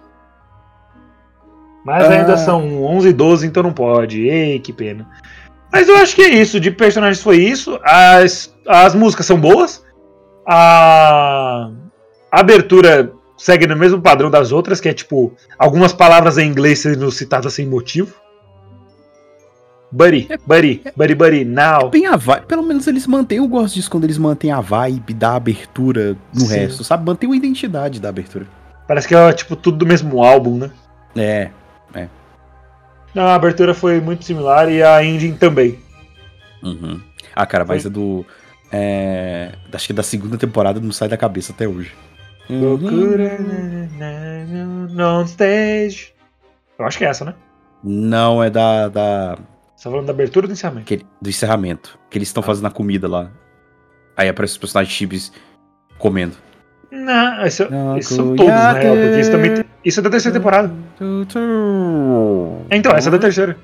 [1.85, 2.09] Mas Ah.
[2.19, 4.27] ainda são 11 e 12, então não pode.
[4.27, 5.07] Ei, que pena.
[5.71, 6.59] Mas eu acho que é isso.
[6.59, 7.79] De personagens foi isso.
[7.83, 9.85] As, as músicas são boas.
[10.47, 11.69] A,
[12.31, 16.79] a abertura segue no mesmo padrão das outras, que é tipo algumas palavras em inglês
[16.79, 18.13] sendo citadas sem motivo.
[19.91, 21.89] Buddy, buddy, buddy, buddy, now.
[21.89, 22.45] Bem a vibe.
[22.45, 23.39] Pelo menos eles mantêm.
[23.39, 26.55] Eu gosto disso quando eles mantêm a vibe da abertura no Sim.
[26.55, 27.03] resto, sabe?
[27.03, 28.45] Mantém a identidade da abertura.
[28.87, 30.71] Parece que é tipo tudo do mesmo álbum, né?
[31.15, 31.49] É.
[33.13, 35.79] Não, a abertura foi muito similar e a ending também.
[36.61, 36.99] Uhum.
[37.35, 38.25] Ah, cara, mas é do.
[38.71, 41.91] É, acho que da segunda temporada não sai da cabeça até hoje.
[42.49, 44.97] Loucura Uhum.
[44.99, 46.13] on stage.
[46.77, 47.33] Eu acho que é essa, né?
[47.83, 48.87] Não, é da.
[48.89, 49.37] da
[49.75, 50.83] Você tá falando da abertura ou do encerramento?
[50.83, 51.99] aquele- do encerramento.
[52.09, 53.29] Que eles estão fazendo a comida lá.
[54.17, 55.31] Aí aparece os personagens chips
[55.97, 56.35] comendo.
[56.91, 60.09] Não, isso, Não, isso são todos, na real, porque isso também tem- Isso é da
[60.09, 60.71] terceira temporada.
[62.71, 63.55] Então, essa é da terceira.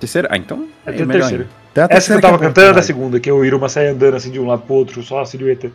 [0.00, 0.28] Terceira?
[0.30, 0.66] Ah, então.
[0.84, 1.46] É da melhor terceira.
[1.76, 2.82] a Essa que eu tava é cantando é da também.
[2.82, 5.70] segunda, que o Iruma sai andando assim de um lado pro outro, só a silhueta.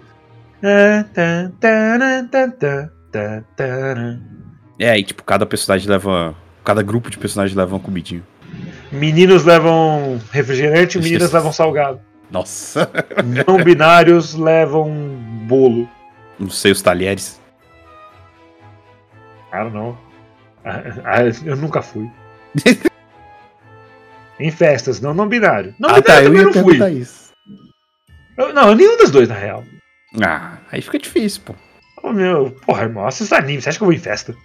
[0.62, 4.20] Tá, tá, tá, tá, tá, tá, tá.
[4.80, 6.36] É, e tipo, cada personagem leva.
[6.64, 8.24] Cada grupo de personagens leva uma comidinha.
[8.92, 12.02] Meninos levam refrigerante, meninas levam salgado.
[12.30, 12.90] Nossa!
[13.48, 14.90] Não binários levam
[15.48, 15.88] bolo.
[16.40, 17.40] Não sei os talheres.
[19.54, 19.98] I don't know.
[20.66, 22.10] Ah, ah, Eu nunca fui.
[24.40, 25.74] em festas, não não binário.
[25.80, 27.00] Não ah, tá, binário eu também ia não fui.
[27.00, 27.32] isso.
[28.38, 29.64] Eu- não, nenhum dos dois, na real.
[30.22, 31.56] Ah, aí fica difícil, pô.
[32.02, 34.36] Ô, meu, porra, irmão, assista anime, você acha que eu vou em festa?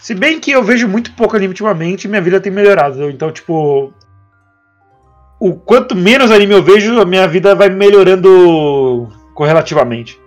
[0.00, 3.10] Se bem que eu vejo muito pouco anime ultimamente minha vida tem melhorado.
[3.10, 3.92] Então, tipo.
[5.40, 10.20] O quanto menos anime eu vejo, a minha vida vai melhorando correlativamente.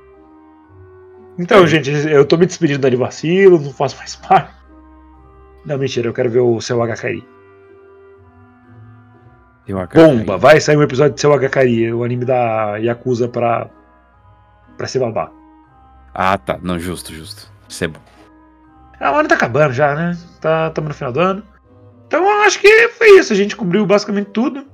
[1.38, 4.54] Então, gente, eu tô me despedindo da Vacilo, não faço mais parte.
[5.66, 7.24] Não, mentira, eu quero ver o seu HKI.
[9.94, 13.70] Bomba, vai sair um episódio de seu HKI, o anime da Yakuza pra.
[14.78, 15.32] pra ser babá.
[16.14, 16.60] Ah, tá.
[16.62, 17.50] Não, justo, justo.
[17.70, 18.00] Isso é bom.
[19.00, 20.18] Ah, o ano tá acabando já, né?
[20.40, 21.44] Tá, estamos no final do ano.
[22.08, 23.32] Então eu acho que foi isso.
[23.32, 24.66] A gente cobriu basicamente tudo.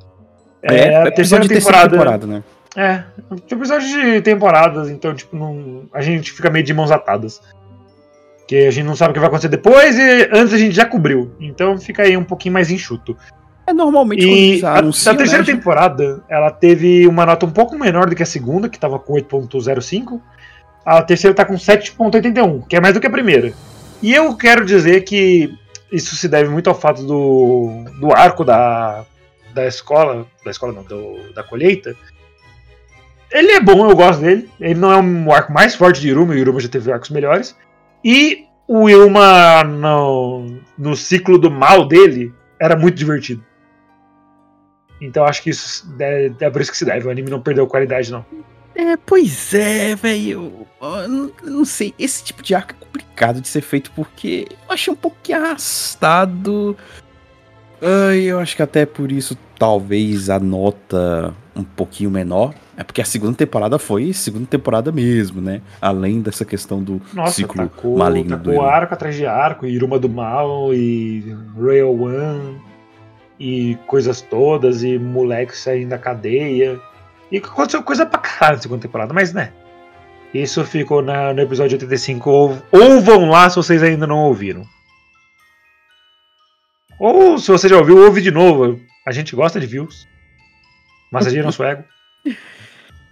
[0.64, 1.90] É, a terceira episódio de temporada.
[1.90, 2.44] temporada, né?
[2.76, 3.04] É,
[3.52, 7.42] episódio de temporadas, então, tipo, não, a gente fica meio de mãos atadas.
[8.40, 10.86] Porque a gente não sabe o que vai acontecer depois e antes a gente já
[10.86, 11.36] cobriu.
[11.40, 13.18] Então fica aí um pouquinho mais enxuto.
[13.68, 14.82] É normalmente E a, a
[15.18, 18.80] terceira né, temporada, ela teve uma nota um pouco menor do que a segunda, que
[18.80, 20.22] tava com 8.05.
[20.86, 23.52] A terceira tá com 7.81, que é mais do que a primeira.
[24.02, 25.54] E eu quero dizer que
[25.92, 29.04] isso se deve muito ao fato do, do arco da,
[29.54, 31.94] da escola, da escola não, do- da colheita.
[33.30, 34.50] Ele é bom, eu gosto dele.
[34.62, 37.54] Ele não é um arco mais forte de Iruma, o Iruma já teve arcos melhores.
[38.04, 43.44] E o Iruma no, no ciclo do mal dele era muito divertido.
[45.02, 47.08] Então acho que isso é, é por isso que se deve.
[47.08, 48.26] O anime não perdeu qualidade, não.
[48.76, 50.68] É, pois é, velho.
[50.82, 54.74] Eu não- não sei, esse tipo de arco é complicado de ser feito porque eu
[54.74, 56.78] achei um pouquinho arrastado.
[57.82, 62.54] Ai, eu acho que até por isso talvez a nota um pouquinho menor.
[62.76, 65.62] É porque a segunda temporada foi segunda temporada mesmo, né?
[65.82, 68.70] Além dessa questão do Nossa, ciclo tacou, maligno do tacou Iruma.
[68.70, 72.62] arco atrás de arco, Iruma do Mal e Royal One
[73.40, 76.80] e coisas todas, e moleque saindo da cadeia.
[77.32, 79.52] E aconteceu coisa pra caralho na segunda temporada, mas né.
[80.34, 82.30] Isso ficou na- no episódio 85.
[82.30, 84.66] Ou, ou vão lá se vocês ainda não ouviram.
[87.00, 88.80] Ou se você já ouviu, ouve de novo.
[89.06, 90.08] A gente gosta de views.
[91.12, 91.84] Massageia nosso ego.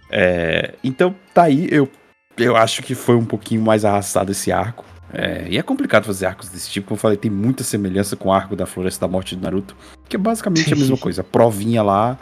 [0.08, 1.90] É, então, tá aí, eu,
[2.36, 4.84] eu acho que foi um pouquinho mais arrastado esse arco.
[5.12, 8.28] É, e é complicado fazer arcos desse tipo, como eu falei, tem muita semelhança com
[8.28, 9.76] o arco da Floresta da Morte do Naruto,
[10.08, 12.18] que é basicamente a mesma coisa, provinha lá.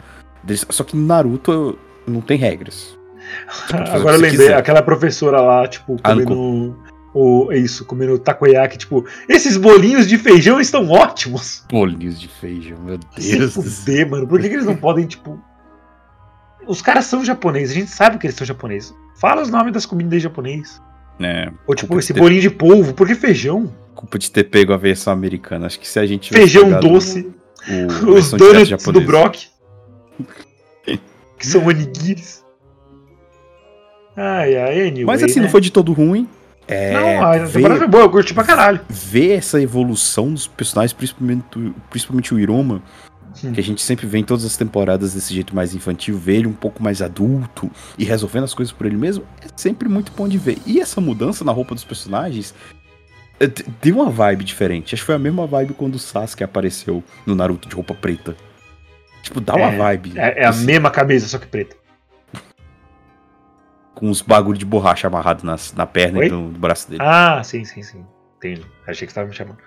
[0.69, 1.77] só que no Naruto
[2.07, 2.97] não tem regras.
[3.49, 4.57] Você pode fazer o que Agora eu lembrei, quiser.
[4.57, 6.23] aquela professora lá, tipo, Anko.
[6.25, 6.79] comendo.
[7.17, 11.63] O, isso, comendo takoyaki, tipo, esses bolinhos de feijão estão ótimos.
[11.71, 13.53] Bolinhos de feijão, meu Se Deus.
[13.55, 13.71] do céu.
[13.71, 14.27] fuder, mano.
[14.27, 15.41] Por que, que eles não podem, tipo.
[16.67, 18.93] Os caras são japoneses, a gente sabe que eles são japoneses.
[19.15, 20.81] Fala os nomes das comidas japonês.
[21.19, 23.71] É, Ou tipo, Culpa esse ter- bolinho de polvo, por que feijão?
[23.95, 25.65] culpa de ter pego a versão americana.
[25.67, 27.31] Acho que se a gente Feijão doce.
[27.69, 29.01] o, a Os donuts do.
[29.01, 29.37] Brock.
[31.37, 32.43] que são onigiris.
[34.15, 35.45] Ai, ai, anyway, Mas assim, né?
[35.45, 36.27] não foi de todo ruim.
[36.67, 38.79] É, Não, a ver- temporada foi boa, eu curti pra caralho.
[38.89, 42.81] ver essa evolução dos personagens, principalmente, o- principalmente o Iroma,
[43.43, 43.51] Hum.
[43.53, 46.47] que a gente sempre vê em todas as temporadas desse jeito mais infantil, ver ele
[46.47, 50.27] um pouco mais adulto e resolvendo as coisas por ele mesmo, é sempre muito bom
[50.27, 50.57] de ver.
[50.65, 52.53] E essa mudança na roupa dos personagens
[53.81, 54.95] deu uma vibe diferente.
[54.95, 58.35] Acho que foi a mesma vibe quando o Sasuke apareceu no Naruto de roupa preta.
[59.21, 60.13] Tipo, dá uma É, vibe.
[60.15, 61.75] É, é a assim, mesma camisa, só que preta.
[63.93, 66.27] Com os bagulho de borracha amarrado nas, na perna Oi?
[66.27, 67.01] e no, braço dele.
[67.03, 68.05] Ah, sim, sim, sim.
[68.37, 68.65] Entendi.
[68.85, 69.57] Achei que você tava me chamando.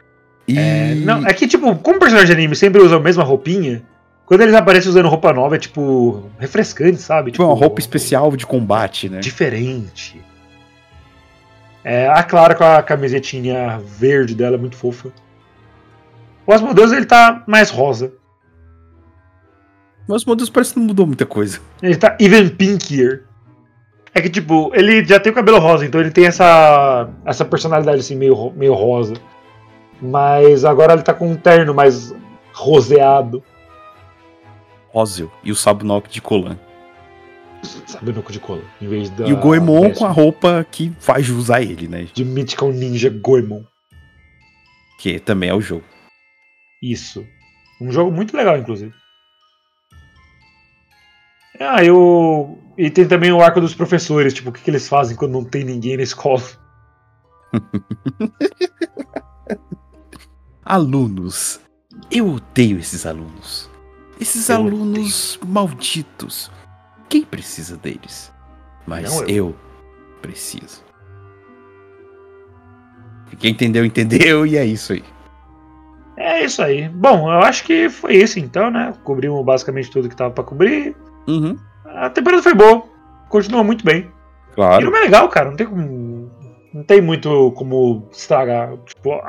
[0.48, 0.58] E...
[0.58, 3.82] É, não, é que, tipo, como personagem de anime sempre usa a mesma roupinha,
[4.24, 7.30] quando eles aparecem usando roupa nova, é, tipo, refrescante, sabe?
[7.30, 9.20] Tipo, uma roupa especial de combate, né?
[9.20, 10.20] Diferente.
[11.84, 15.12] É, a Clara com a camisetinha verde dela é muito fofa.
[16.46, 18.12] O Asmodeus, ele tá mais rosa.
[20.08, 21.60] O Modus parece que não mudou muita coisa.
[21.82, 23.24] Ele tá even pinkier.
[24.14, 28.00] É que, tipo, ele já tem o cabelo rosa, então ele tem essa, essa personalidade,
[28.00, 29.14] assim, meio, meio rosa.
[30.00, 32.14] Mas agora ele tá com um terno mais
[32.52, 33.42] roseado.
[34.88, 36.58] Róseo e o Sabunok de Colan.
[37.62, 38.62] Sabe, no cu de cola.
[38.80, 39.26] Em vez da.
[39.26, 42.06] e o Goemon veste com a roupa que faz jus a ele, né?
[42.12, 43.62] De Mythical Ninja Goemon.
[44.98, 45.84] Que também é o jogo.
[46.82, 47.26] Isso.
[47.80, 48.92] Um jogo muito legal, inclusive.
[51.60, 52.58] Ah, eu.
[52.76, 55.44] E tem também o arco dos professores, tipo, o que, que eles fazem quando não
[55.44, 56.42] tem ninguém na escola.
[60.68, 61.60] alunos.
[62.10, 63.68] Eu odeio esses alunos.
[64.20, 66.50] Esses Eu alunos malditos.
[67.08, 68.30] Quem precisa deles?
[68.86, 69.28] Mas Não eu.
[69.28, 69.56] eu
[70.20, 70.84] preciso.
[73.38, 75.04] Quem entendeu, entendeu, e é isso aí.
[76.16, 76.88] É isso aí.
[76.88, 78.92] Bom, eu acho que foi isso então, né?
[79.04, 80.96] Cobrimos basicamente tudo que tava pra cobrir.
[81.28, 82.82] Uhum, A temporada foi boa.
[83.28, 84.10] Continua muito bem.
[84.50, 84.90] E claro.
[84.90, 85.50] não é legal, cara.
[85.50, 86.30] Não tem como.
[86.74, 88.76] Não tem muito como estragar.
[88.78, 89.20] Tipo,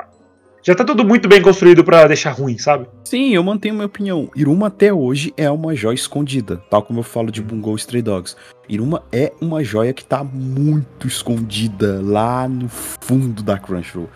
[0.62, 2.88] já tá tudo muito bem construído pra deixar ruim, sabe?
[3.05, 4.30] Sim, eu mantenho minha opinião.
[4.36, 8.36] Iruma até hoje é uma joia escondida, tal como eu falo de Bungo Stray Dogs.
[8.68, 14.10] Iruma é uma joia que tá muito escondida lá no fundo da Crunchyroll.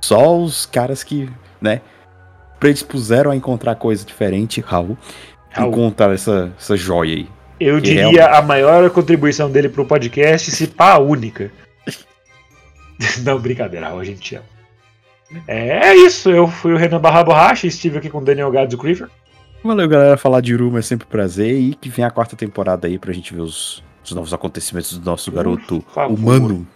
[0.00, 1.28] Só os caras que,
[1.60, 1.80] né,
[2.60, 4.96] predispuseram a encontrar coisa diferente, Raul,
[5.50, 5.70] Raul.
[5.70, 7.28] encontrar essa, essa joia aí.
[7.58, 11.50] Eu diria realmente- a maior contribuição dele pro podcast, se pá, a única.
[13.24, 14.51] Não, brincadeira, Raul, a gente te ama.
[15.46, 18.50] É, é isso, eu fui o Renan Barra Borracha e estive aqui com o Daniel
[18.50, 19.08] Gadzo Creeper.
[19.64, 20.16] Valeu, galera.
[20.16, 23.12] Falar de Iruma é sempre um prazer e que vem a quarta temporada aí pra
[23.12, 26.18] gente ver os, os novos acontecimentos do nosso Por garoto favor.
[26.18, 26.66] humano.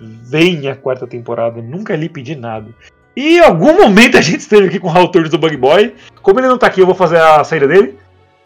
[0.00, 2.68] Vem a quarta temporada, nunca lhe pedi nada.
[3.16, 5.92] E em algum momento a gente esteve aqui com o Raul Torres do Bug Boy.
[6.22, 7.98] Como ele não tá aqui, eu vou fazer a saída dele.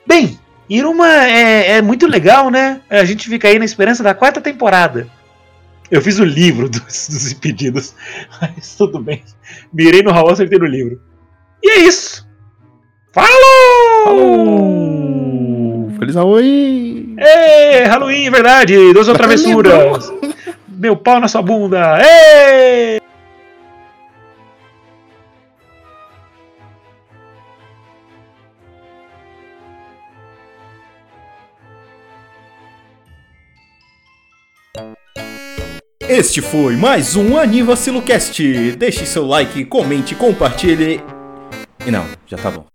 [0.06, 0.38] Bem,
[0.70, 2.80] Iruma é, é muito legal, né?
[2.88, 5.06] A gente fica aí na esperança da quarta temporada.
[5.93, 7.95] Eu fiz o livro dos, dos impedidos,
[8.40, 9.22] mas tudo bem.
[9.70, 10.99] Mirei no Raul, acertei no livro.
[11.62, 12.26] E é isso.
[13.12, 14.05] Falou!
[14.07, 15.90] Falou!
[15.99, 17.14] Feliz Halloween!
[17.18, 18.95] Ê, Halloween, verdade!
[18.95, 20.11] Doze travessuras!
[20.66, 21.99] Meu pau na sua bunda!
[22.03, 23.01] Ê!
[36.14, 38.72] Este foi mais um Anivacilocast.
[38.76, 41.00] Deixe seu like, comente, compartilhe.
[41.86, 42.66] E não, já tá bom.